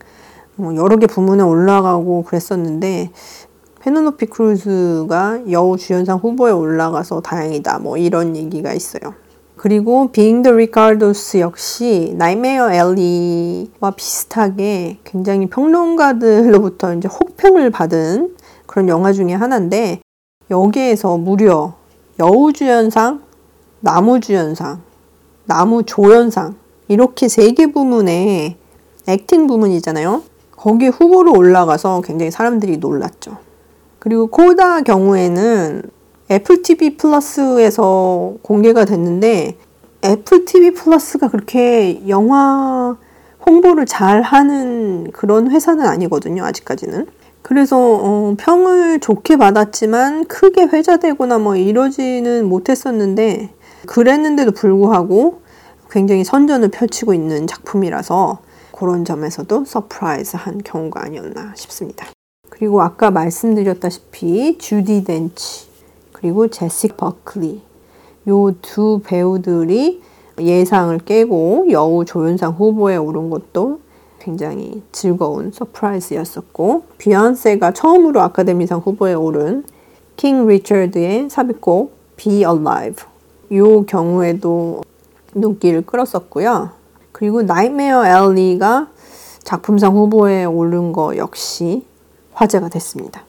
뭐 0.57 0.77
여러 0.77 0.97
개 0.97 1.07
부문에 1.07 1.43
올라가고 1.43 2.25
그랬었는데 2.25 3.11
페널로피 3.81 4.27
크루즈가 4.27 5.51
여우 5.51 5.79
주연상 5.79 6.19
후보에 6.19 6.51
올라가서 6.53 7.23
다행이다. 7.23 7.79
뭐 7.79 7.97
이런 7.97 8.37
얘기가 8.37 8.75
있어요. 8.75 9.15
그리고 9.59 10.11
Being 10.13 10.43
the 10.45 10.53
Ricardos 10.53 11.37
역시 11.39 12.15
나이메어 12.17 12.71
엘리와 12.73 13.91
비슷하게 13.97 14.99
굉장히 15.05 15.47
평론가들로부터 15.49 16.95
이제 16.95 17.09
호평을 17.09 17.71
받은 17.71 18.37
그런 18.67 18.89
영화 18.89 19.13
중에 19.13 19.35
하나인데 19.35 20.01
여기에서 20.51 21.17
무려 21.19 21.75
여우주연상, 22.21 23.23
남우주연상, 23.81 24.81
남우조연상 25.45 26.55
이렇게 26.87 27.29
세 27.29 27.53
개 27.53 27.67
부문에 27.73 28.57
acting 29.09 29.47
부문이잖아요. 29.47 30.23
거기에 30.57 30.89
후보로 30.89 31.33
올라가서 31.33 32.03
굉장히 32.03 32.31
사람들이 32.31 32.77
놀랐죠. 32.77 33.39
그리고 33.99 34.29
CODA 34.29 34.83
경우에는 34.83 35.83
애플 36.31 36.63
TV 36.63 36.97
플러스에서 36.97 38.35
공개가 38.43 38.85
됐는데 38.85 39.57
애플 40.05 40.45
TV 40.45 40.73
플러스가 40.73 41.29
그렇게 41.29 42.03
영화 42.09 42.97
홍보를 43.47 43.87
잘 43.87 44.21
하는 44.21 45.11
그런 45.13 45.51
회사는 45.51 45.87
아니거든요, 45.87 46.45
아직까지는. 46.45 47.07
그래서 47.41 47.79
어, 47.79 48.35
평을 48.39 49.01
좋게 49.01 49.39
받았지만 49.39 50.27
크게 50.27 50.65
회자되거나 50.65 51.39
뭐 51.39 51.57
이러지는 51.57 52.47
못했었는데 52.47 53.49
그랬는데도 53.87 54.53
불구하고 54.53 55.41
굉장히 55.91 56.25
선전을 56.25 56.69
펼치고 56.69 57.15
있는 57.15 57.47
작품이라서 57.47 58.41
그런 58.73 59.07
점에서도 59.07 59.65
surprise한 59.65 60.61
경우가 60.63 61.03
아니었나 61.03 61.55
싶습니다. 61.57 62.07
그리고 62.51 62.83
아까 62.83 63.11
말씀드렸다시피 63.11 64.59
주디 64.59 65.05
덴치 65.05 65.68
그리고 66.21 66.49
제시 66.49 66.89
버클리 66.89 67.63
요 68.29 68.53
두 68.61 69.01
배우들이 69.05 70.03
예상을 70.39 70.99
깨고 70.99 71.67
여우 71.71 72.05
조연상 72.05 72.53
후보에 72.53 72.97
오른 72.97 73.31
것도 73.31 73.81
굉장히 74.19 74.83
즐거운 74.93 75.53
surprise였었고 75.53 76.83
비욘세가 76.99 77.73
처음으로 77.73 78.21
아카데미상 78.21 78.81
후보에 78.81 79.15
오른 79.15 79.65
King 80.17 80.47
Richard의 80.47 81.31
삽입곡 81.31 81.97
Be 82.17 82.39
Alive 82.39 83.07
이 83.51 83.87
경우에도 83.87 84.83
눈길을 85.35 85.87
끌었었고요. 85.87 86.71
그리고 87.13 87.43
Nightmare 87.43 88.05
Alley가 88.05 88.89
작품상 89.45 89.97
후보에 89.97 90.45
오른 90.45 90.93
거 90.93 91.17
역시 91.17 91.85
화제가 92.33 92.69
됐습니다. 92.69 93.23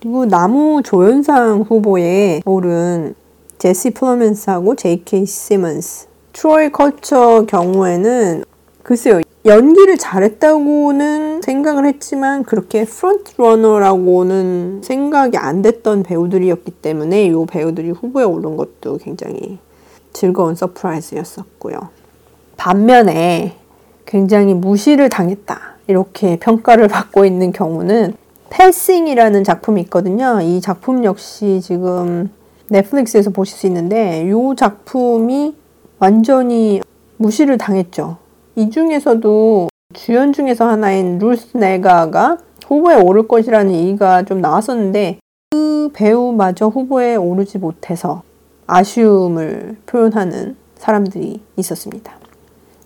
그리고 0.00 0.26
남우 0.26 0.80
조연상 0.84 1.62
후보에 1.62 2.40
오른 2.44 3.14
제시 3.58 3.90
플레먼스하고 3.90 4.76
J.K. 4.76 5.26
시먼스 5.26 6.06
트로이 6.32 6.70
코처 6.70 7.44
경우에는 7.48 8.44
글쎄요 8.84 9.20
연기를 9.44 9.98
잘했다고는 9.98 11.42
생각을 11.42 11.86
했지만 11.86 12.44
그렇게 12.44 12.84
front 12.84 13.32
runner라고는 13.38 14.82
생각이 14.84 15.36
안 15.36 15.62
됐던 15.62 16.04
배우들이었기 16.04 16.70
때문에 16.70 17.26
이 17.26 17.46
배우들이 17.46 17.90
후보에 17.90 18.24
오른 18.24 18.56
것도 18.56 18.98
굉장히 18.98 19.58
즐거운 20.12 20.54
surprise였었고요. 20.54 21.76
반면에 22.56 23.56
굉장히 24.06 24.54
무시를 24.54 25.08
당했다 25.08 25.58
이렇게 25.86 26.38
평가를 26.38 26.86
받고 26.88 27.24
있는 27.24 27.52
경우는 27.52 28.14
Passing이라는 28.50 29.44
작품이 29.44 29.80
있거든요. 29.82 30.40
이 30.40 30.60
작품 30.60 31.04
역시 31.04 31.60
지금 31.62 32.30
넷플릭스에서 32.68 33.30
보실 33.30 33.56
수 33.56 33.66
있는데 33.66 34.26
이 34.26 34.56
작품이 34.56 35.54
완전히 35.98 36.80
무시를 37.16 37.58
당했죠. 37.58 38.16
이 38.56 38.70
중에서도 38.70 39.68
주연 39.94 40.32
중에서 40.32 40.68
하나인 40.68 41.18
루스 41.18 41.56
네가가 41.56 42.38
후보에 42.66 42.96
오를 42.96 43.26
것이라는 43.26 43.72
얘기가 43.72 44.24
좀 44.24 44.40
나왔었는데 44.40 45.18
그 45.50 45.90
배우마저 45.94 46.68
후보에 46.68 47.16
오르지 47.16 47.58
못해서 47.58 48.22
아쉬움을 48.66 49.78
표현하는 49.86 50.56
사람들이 50.76 51.40
있었습니다. 51.56 52.12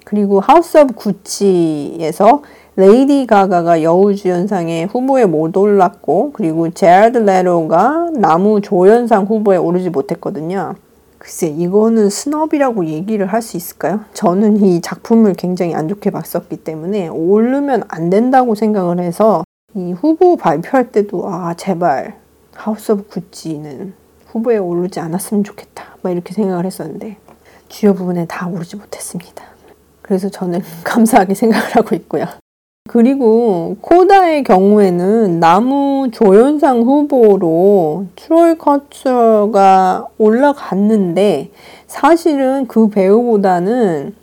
그리고 0.05 0.41
House 0.41 0.79
of 0.79 0.95
Gucci에서 0.95 2.43
레이디 2.75 3.27
가가가 3.27 3.83
여우주연상에 3.83 4.85
후보에 4.85 5.27
못 5.27 5.55
올랐고 5.57 6.31
그리고 6.33 6.71
자레드 6.71 7.19
레토가 7.19 8.09
남우 8.15 8.63
조연상 8.63 9.25
후보에 9.25 9.59
오르지 9.59 9.91
못했거든요. 9.91 10.75
글쎄 11.19 11.49
이거는 11.49 12.09
snub이라고 12.09 12.87
얘기를 12.87 13.27
할 13.27 13.43
수 13.43 13.57
있을까요? 13.59 14.01
저는 14.15 14.57
이 14.65 14.81
작품을 14.81 15.35
굉장히 15.35 15.75
안 15.75 15.87
좋게 15.87 16.11
봤었기 16.11 16.65
때문에 16.65 17.09
오르면 17.09 17.85
안 17.89 18.09
된다고 18.11 18.55
생각을 18.55 19.01
해서 19.01 19.45
이 19.75 19.93
후보 19.93 20.37
발표할 20.37 20.91
때도 20.93 21.29
아 21.29 21.55
제발 21.55 22.17
House 22.55 22.93
of 22.93 23.07
Gucci는 23.09 23.93
후보에 24.29 24.57
오르지 24.57 24.99
않았으면 24.99 25.45
좋겠다 25.45 25.97
막 26.01 26.11
이렇게 26.11 26.33
생각을 26.33 26.65
했었는데 26.65 27.19
주요 27.69 27.95
부분에 27.95 28.27
다 28.27 28.49
오르지 28.49 28.77
못했습니다. 28.77 29.45
그래서 30.01 30.31
저는 30.31 30.63
감사하게 30.85 31.35
생각을 31.35 31.77
하고 31.77 31.95
있고요. 31.97 32.25
그리고 32.89 33.77
CODA의 33.81 34.43
경우에는 34.43 35.39
남우 35.39 36.09
조연상 36.13 36.81
후보로 36.83 38.07
트로이 38.17 38.59
코처가 38.59 40.09
올라갔는데 40.19 41.51
사실은 41.87 42.67
그 42.67 42.89
배우보다는 42.89 44.17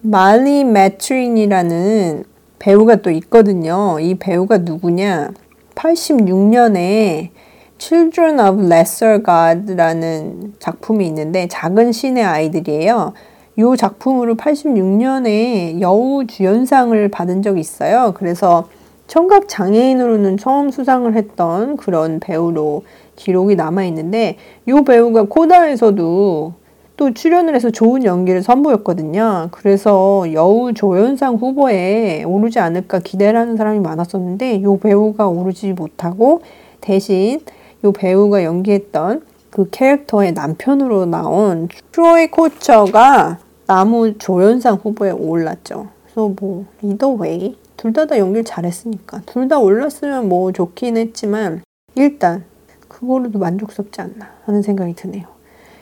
말리 0.00 0.62
매트린이라는 0.64 2.24
배우가 2.60 2.96
또 2.96 3.10
있거든요. 3.10 3.98
이 4.00 4.14
배우가 4.14 4.58
누구냐? 4.58 5.30
86년에 5.74 7.30
Children 7.78 8.38
of 8.38 8.64
Lesser 8.64 9.22
God라는 9.24 10.54
작품이 10.60 11.04
있는데 11.08 11.48
작은 11.48 11.90
신의 11.90 12.22
아이들이에요. 12.22 13.12
이 13.56 13.62
작품으로 13.78 14.34
86년에 14.34 15.80
여우 15.80 16.26
주연상을 16.26 17.08
받은 17.08 17.42
적이 17.42 17.60
있어요. 17.60 18.12
그래서 18.16 18.66
청각 19.06 19.48
장애인으로는 19.48 20.38
처음 20.38 20.70
수상을 20.70 21.14
했던 21.14 21.76
그런 21.76 22.18
배우로 22.18 22.82
기록이 23.16 23.54
남아 23.54 23.84
있는데 23.84 24.36
이 24.66 24.72
배우가 24.84 25.24
CODA에서도 25.24 26.52
또 26.96 27.12
출연을 27.12 27.54
해서 27.54 27.70
좋은 27.70 28.04
연기를 28.04 28.42
선보였거든요. 28.42 29.48
그래서 29.50 30.24
여우 30.32 30.72
조연상 30.72 31.36
후보에 31.36 32.24
오르지 32.24 32.58
않을까 32.60 33.00
기대를 33.00 33.38
하는 33.38 33.56
사람이 33.56 33.80
많았었는데 33.80 34.54
이 34.56 34.78
배우가 34.80 35.28
오르지 35.28 35.72
못하고 35.72 36.42
대신 36.80 37.40
이 37.84 37.92
배우가 37.92 38.42
연기했던 38.44 39.22
그 39.50 39.68
캐릭터의 39.70 40.32
남편으로 40.32 41.06
나온 41.06 41.68
트로이 41.92 42.28
코처가 42.28 43.43
남우 43.66 44.18
조연상 44.18 44.76
후보에 44.76 45.10
올랐죠. 45.10 45.88
그래서 46.04 46.28
뭐 46.38 46.66
either 46.82 47.10
way 47.12 47.56
둘다 47.76 48.06
다 48.06 48.18
연기를 48.18 48.44
잘했으니까 48.44 49.22
둘 49.26 49.48
다 49.48 49.58
올랐으면 49.58 50.28
뭐 50.28 50.52
좋긴 50.52 50.96
했지만 50.96 51.62
일단 51.94 52.44
그거로도 52.88 53.38
만족스럽지 53.38 54.00
않나 54.00 54.30
하는 54.44 54.62
생각이 54.62 54.94
드네요. 54.94 55.26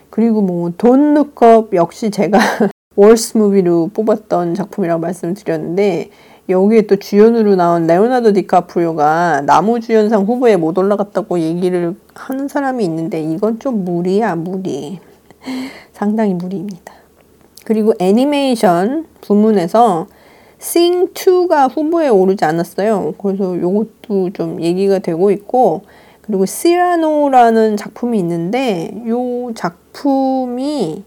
그리고 0.09 0.41
뭐 0.41 0.73
Don't 0.73 1.13
Look 1.13 1.53
Up 1.53 1.73
역시 1.73 2.09
제가 2.11 2.39
worst 2.95 3.37
movie로 3.37 3.89
뽑았던 3.93 4.55
작품이라고 4.55 5.01
말씀을 5.01 5.33
드렸는데 5.33 6.09
여기에 6.49 6.83
또 6.83 6.97
주연으로 6.97 7.55
나온 7.55 7.87
레오나르도 7.87 8.33
디카프리오가 8.33 9.41
남우 9.41 9.79
주연상 9.79 10.23
후보에 10.23 10.57
못 10.57 10.77
올라갔다고 10.77 11.39
얘기를 11.39 11.95
하는 12.13 12.47
사람이 12.47 12.83
있는데 12.83 13.21
이건 13.21 13.59
좀 13.59 13.85
무리야 13.85 14.35
무리 14.35 14.99
상당히 15.93 16.33
무리입니다. 16.33 16.93
그리고 17.63 17.93
애니메이션 17.99 19.05
부문에서 19.21 20.07
Sing2가 20.59 21.75
후보에 21.75 22.07
오르지 22.09 22.45
않았어요. 22.45 23.15
그래서 23.17 23.55
이것도 23.55 24.31
좀 24.33 24.61
얘기가 24.61 24.99
되고 24.99 25.31
있고 25.31 25.81
그리고 26.21 26.45
시라노라는 26.45 27.75
작품이 27.75 28.17
있는데 28.19 28.91
이 29.05 29.53
작품이 29.55 31.03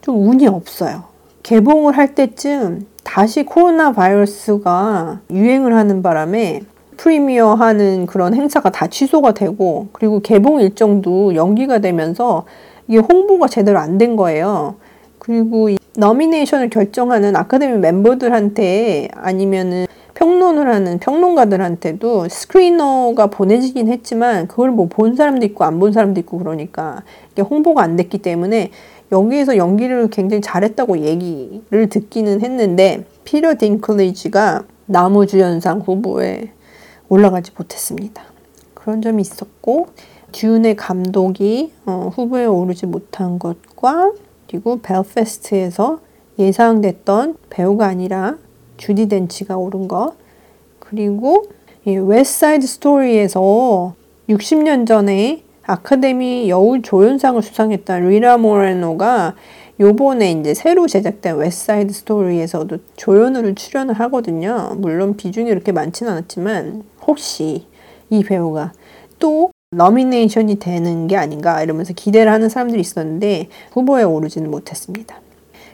좀 0.00 0.28
운이 0.28 0.46
없어요. 0.48 1.04
개봉을 1.44 1.96
할 1.96 2.14
때쯤 2.16 2.86
다시 3.04 3.44
코로나 3.44 3.92
바이러스가 3.92 5.20
유행을 5.30 5.74
하는 5.74 6.02
바람에 6.02 6.62
프리미어 6.96 7.54
하는 7.54 8.06
그런 8.06 8.34
행사가 8.34 8.70
다 8.70 8.88
취소가 8.88 9.32
되고 9.34 9.86
그리고 9.92 10.18
개봉 10.20 10.60
일정도 10.60 11.34
연기가 11.36 11.78
되면서 11.78 12.44
이게 12.88 12.98
홍보가 12.98 13.46
제대로 13.48 13.78
안 13.78 13.98
된 13.98 14.16
거예요. 14.16 14.76
그리고 15.18 15.68
이 15.68 15.76
너미네이션을 15.98 16.70
결정하는 16.70 17.36
아카데미 17.36 17.78
멤버들한테 17.78 19.08
아니면은 19.14 19.86
평론을 20.14 20.68
하는 20.68 20.98
평론가들한테도 20.98 22.28
스크리너가 22.28 23.26
보내지긴 23.26 23.88
했지만 23.88 24.46
그걸 24.48 24.70
뭐 24.70 24.86
본 24.88 25.14
사람도 25.14 25.44
있고 25.46 25.64
안 25.64 25.78
본 25.78 25.92
사람도 25.92 26.20
있고 26.20 26.38
그러니까 26.38 27.02
이게 27.32 27.42
홍보가 27.42 27.82
안 27.82 27.96
됐기 27.96 28.18
때문에 28.18 28.70
여기에서 29.12 29.56
연기를 29.56 30.08
굉장히 30.08 30.40
잘했다고 30.40 30.98
얘기를 31.00 31.88
듣기는 31.88 32.40
했는데 32.40 33.04
피터 33.24 33.54
딩클리지가 33.58 34.64
나무주연상 34.86 35.80
후보에 35.80 36.50
올라가지 37.08 37.52
못했습니다. 37.56 38.22
그런 38.74 39.02
점이 39.02 39.20
있었고 39.20 39.88
듀운의 40.32 40.76
감독이 40.76 41.72
어, 41.84 42.10
후보에 42.14 42.46
오르지 42.46 42.86
못한 42.86 43.38
것과 43.38 44.12
그리고 44.48 44.80
벨페스트에서 44.80 46.00
예상됐던 46.38 47.36
배우가 47.50 47.86
아니라 47.86 48.36
주디 48.76 49.08
덴치가 49.08 49.56
오른 49.56 49.88
것 49.88 50.14
그리고 50.78 51.44
West 51.84 52.66
Side 52.66 53.05
Story에서 53.05 53.94
60년 54.28 54.86
전에 54.86 55.42
아카데미 55.64 56.48
여우 56.48 56.80
조연상을 56.82 57.40
수상했던 57.42 58.08
리타 58.08 58.38
모레노가 58.38 59.34
요번에 59.78 60.32
이제 60.32 60.54
새로 60.54 60.86
제작된 60.86 61.36
West 61.36 61.92
Side 61.92 62.15
Story에서도 62.15 62.78
조연으로 62.96 63.54
출연을 63.54 63.94
하거든요. 63.94 64.74
물론 64.78 65.16
비중이 65.16 65.50
그렇게 65.50 65.72
많지는 65.72 66.12
않았지만 66.12 66.84
혹시 67.06 67.66
이 68.10 68.22
배우가 68.22 68.72
또 69.18 69.50
nomination이 69.76 70.58
되는 70.58 71.06
게 71.06 71.16
아닌가 71.16 71.62
이러면서 71.62 71.92
기대를 71.92 72.32
하는 72.32 72.48
사람들이 72.48 72.80
있었는데 72.80 73.48
후보에 73.72 74.02
오르지는 74.02 74.50
못했습니다. 74.50 75.20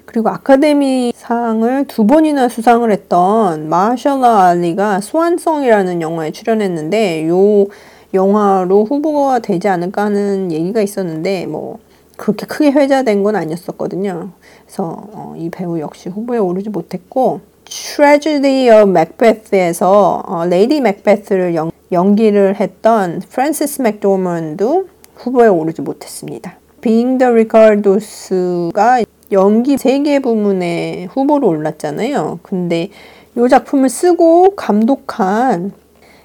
그리고 0.05 0.29
아카데미 0.29 1.13
상을 1.15 1.87
두 1.87 2.07
번이나 2.07 2.49
수상을 2.49 2.91
했던 2.91 3.69
마허샬라 3.69 4.47
알리가 4.47 5.01
Swan 5.01 5.28
Song이라는 5.28 6.03
영화에 6.03 6.33
출연했는데 6.33 7.29
요 7.29 7.67
영화로 8.13 8.85
후보가 8.85 9.39
되지 9.39 9.69
않을까 9.69 10.07
하는 10.07 10.51
얘기가 10.53 10.83
있었는데 10.83 11.47
뭐 11.47 11.79
그렇게 12.17 12.45
크게 12.47 12.73
회자된 12.73 13.23
건 13.23 13.37
아니었었거든요. 13.37 14.31
그래서 14.67 15.07
어, 15.13 15.35
이 15.37 15.49
배우 15.49 15.79
역시 15.79 16.09
후보에 16.09 16.39
오르지 16.39 16.71
못했고 16.71 17.41
Tragedy 17.65 18.69
of 18.69 18.91
Macbeth에서 18.91 20.23
어, 20.27 20.45
레이디 20.45 20.81
맥베스를 20.81 21.55
연, 21.55 21.71
연기를 21.93 22.59
했던 22.59 23.21
프랜시스 23.29 23.83
맥도먼드도 23.83 24.89
후보에 25.15 25.47
오르지 25.49 25.83
못했습니다. 25.83 26.57
The 26.81 27.25
Ricardos가 27.25 29.05
연기 29.31 29.77
3개 29.77 30.23
부문에 30.23 31.09
후보로 31.11 31.49
올랐잖아요. 31.49 32.41
근데 32.43 32.89
이 33.37 33.49
작품을 33.49 33.89
쓰고 33.89 34.57
감독한 34.57 35.73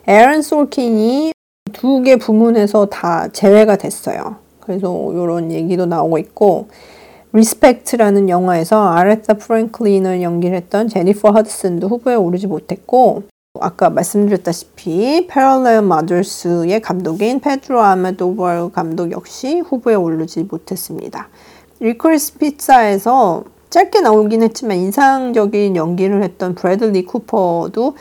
에런 0.08 0.42
소킨이 0.42 1.32
두 1.74 2.02
개 2.02 2.16
부문에서 2.16 2.88
다 2.88 3.28
제외가 3.32 3.76
됐어요. 3.76 4.38
그래서 4.62 5.12
이런 5.14 5.52
얘기도 5.52 5.86
나오고 5.86 6.18
있고 6.18 6.68
Respect라는 7.34 8.30
영화에서 8.30 8.88
아레사 8.90 9.36
프랭클린을 9.36 10.22
연기를 10.22 10.58
했던 10.58 10.88
제니퍼 10.88 11.32
허드슨도 11.32 11.88
후보에 11.88 12.16
오르지 12.16 12.48
못했고 12.48 13.24
아까 13.62 13.90
말씀드렸다시피 13.90 15.28
Parallel 15.28 15.84
Mothers의 15.84 16.82
감독인 16.82 17.40
페드로 17.40 17.82
알모도바르 17.82 18.72
감독 18.72 19.12
역시 19.12 19.60
후보에 19.60 19.96
오르지 19.96 20.44
못했습니다. 20.44 21.30
Licorice 21.80 22.38
Pizza에서 22.38 23.44
짧게 23.70 24.02
나오긴 24.02 24.44
했지만 24.44 24.78
인상적인 24.78 25.76
연기를 25.76 26.24
했던 26.24 26.56
브래들리 26.56 27.06
쿠퍼도 27.06 27.96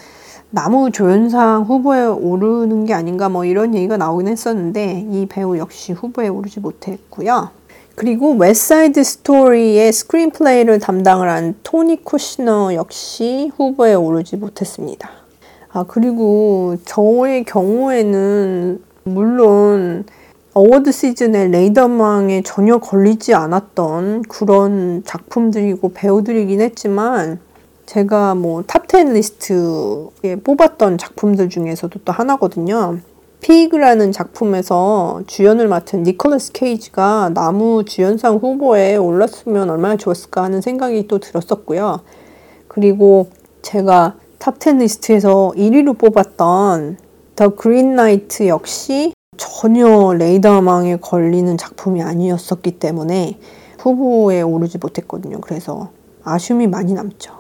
남우 0.51 0.91
조연상 0.91 1.65
후보에 1.65 2.07
오르는 2.07 2.87
게 2.87 2.95
아닌가 2.95 3.29
뭐 3.29 3.45
이런 3.45 3.75
얘기가 3.75 3.97
나오긴 3.97 4.29
했었는데 4.29 5.07
이 5.11 5.27
배우 5.27 5.59
역시 5.59 5.93
후보에 5.93 6.29
오르지 6.29 6.61
못했고요. 6.61 7.51
그리고 7.97 8.33
West 8.35 9.03
Side 9.03 9.36
Story의 9.36 9.93
screenplay를 9.93 10.79
담당을 10.79 11.31
한 11.31 11.55
토니 11.63 12.05
쿠시너 12.05 12.75
역시 12.75 13.51
후보에 13.57 13.95
오르지 13.95 14.37
못했습니다. 14.37 15.26
아 15.77 15.85
그리고 15.87 16.77
저의 16.87 17.45
경우에는 17.45 18.83
물론 19.05 20.07
award 20.55 20.91
시즌에 20.91 21.49
레이더망에 21.49 22.41
전혀 22.45 22.79
걸리지 22.79 23.35
않았던 23.35 24.23
그런 24.23 25.03
작품들이고 25.05 25.93
배우들이긴 25.93 26.63
했지만 26.63 27.41
제가 27.85 28.35
뭐 28.37 28.63
top 28.67 28.89
10 28.91 29.13
리스트에 29.13 30.37
뽑았던 30.43 30.97
작품들 30.97 31.51
중에서도 31.51 32.01
또 32.07 32.11
하나거든요. 32.11 33.01
Pig라는 33.43 34.13
작품에서 34.13 35.21
주연을 35.27 35.69
맡은 35.69 36.05
니콜라스 36.05 36.53
케이지가 36.53 37.33
남우 37.35 37.85
주연상 37.85 38.37
후보에 38.37 38.97
올랐으면 38.97 39.69
얼마나 39.69 39.99
좋았을까 39.99 40.43
하는 40.43 40.63
생각이 40.63 41.07
또 41.07 41.19
들었었고요. 41.19 42.01
그리고 42.67 43.29
제가 43.61 44.15
top 44.39 44.63
10 44.63 44.79
리스트에서 44.79 45.53
1위로 45.57 45.99
뽑았던 45.99 46.99
The 47.35 47.49
Green 47.51 47.97
Knight 47.97 48.49
역시 48.49 49.13
전혀 49.37 50.15
레이더망에 50.15 50.97
걸리는 50.97 51.57
작품이 51.59 52.03
아니었었기 52.03 52.79
때문에 52.79 53.39
후보에 53.79 54.43
오르지 54.43 54.79
못했거든요. 54.79 55.41
그래서 55.41 55.91
아쉬움이 56.25 56.67
많이 56.67 56.95
남죠. 56.95 57.33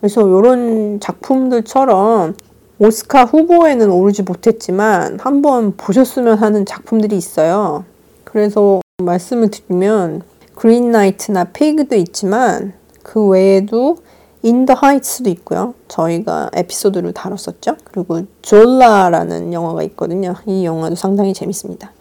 그래서 0.00 0.26
이런 0.26 0.98
작품들처럼 1.00 2.34
오스카 2.78 3.24
후보에는 3.26 3.90
오르지 3.90 4.22
못했지만 4.22 5.20
한번 5.20 5.76
보셨으면 5.76 6.38
하는 6.38 6.66
작품들이 6.66 7.16
있어요. 7.16 7.84
그래서 8.24 8.80
말씀을 9.02 9.50
드리면 9.50 10.22
Green 10.54 10.89
Knight나 10.89 11.44
Pig도 11.52 11.94
있지만 11.96 12.72
그 13.02 13.24
외에도 13.26 13.98
In 14.42 14.55
the 14.55 14.74
Heights도 14.74 15.30
있고요. 15.30 15.74
저희가 15.88 16.50
에피소드를 16.52 17.12
다뤘었죠. 17.12 17.76
그리고 17.84 18.22
졸라라는 18.42 19.52
영화가 19.52 19.82
있거든요. 19.84 20.34
이 20.46 20.64
영화도 20.64 20.96
상당히 20.96 21.32
재밌습니다. 21.32 21.92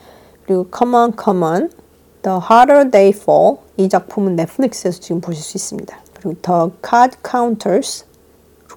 그리고 0.46 0.66
Come 0.76 0.96
on, 0.96 1.14
Come 1.24 1.44
on, 1.44 1.72
The 2.24 2.40
Harder 2.40 2.90
They 2.90 3.14
Fall 3.16 3.58
이 3.78 3.90
작품은 3.90 4.36
넷플릭스에서 4.36 5.00
지금 5.00 5.22
보실 5.22 5.44
수 5.44 5.58
있습니다. 5.58 5.98
그리고 6.14 6.42
The 6.42 6.72
Card 6.88 7.18
Counters, 7.28 8.06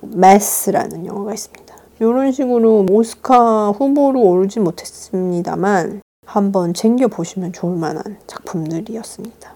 Mess라는 0.02 1.06
영화가 1.06 1.32
있습니다. 1.32 1.74
이런 2.00 2.32
식으로 2.32 2.86
오스카 2.90 3.70
후보로 3.70 4.20
오르지 4.20 4.60
못했습니다만 4.60 6.02
한번 6.26 6.74
챙겨보시면 6.74 7.52
좋을 7.52 7.76
만한 7.76 8.18
작품들이었습니다. 8.26 9.54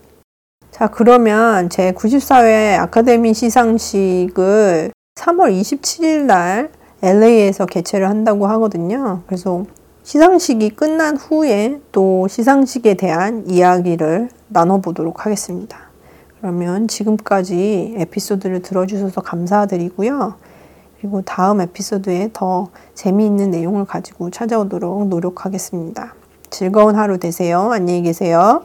자, 0.71 0.87
그러면 0.89 1.71
제 1.71 1.93
94회 1.93 2.79
아카데미 2.79 3.35
시상식을 3.35 4.93
3월 5.17 5.61
27일 5.61 6.25
날 6.25 6.71
LA에서 7.03 7.67
개최를 7.67 8.09
한다고 8.09 8.47
하거든요. 8.47 9.23
그래서 9.27 9.65
시상식이 10.05 10.71
끝난 10.71 11.17
후에 11.17 11.81
또 11.93 12.29
시상식에 12.29 12.95
대한 12.95 13.45
이야기를 13.49 14.31
나눠보도록 14.49 15.27
하겠습니다. 15.27 15.79
그러면 16.41 16.87
지금까지 16.87 17.95
에피소드를 17.99 18.63
들어주셔서 18.63 19.21
감사드리고요. 19.21 20.35
그리고 21.01 21.23
다음 21.23 21.61
에피소드에 21.61 22.31
더 22.33 22.69
재미있는 22.95 23.51
내용을 23.51 23.85
가지고 23.85 24.31
찾아오도록 24.31 25.09
노력하겠습니다. 25.09 26.15
즐거운 26.51 26.97
하루 26.97 27.19
되세요. 27.19 27.71
안녕히 27.73 28.03
계세요. 28.03 28.63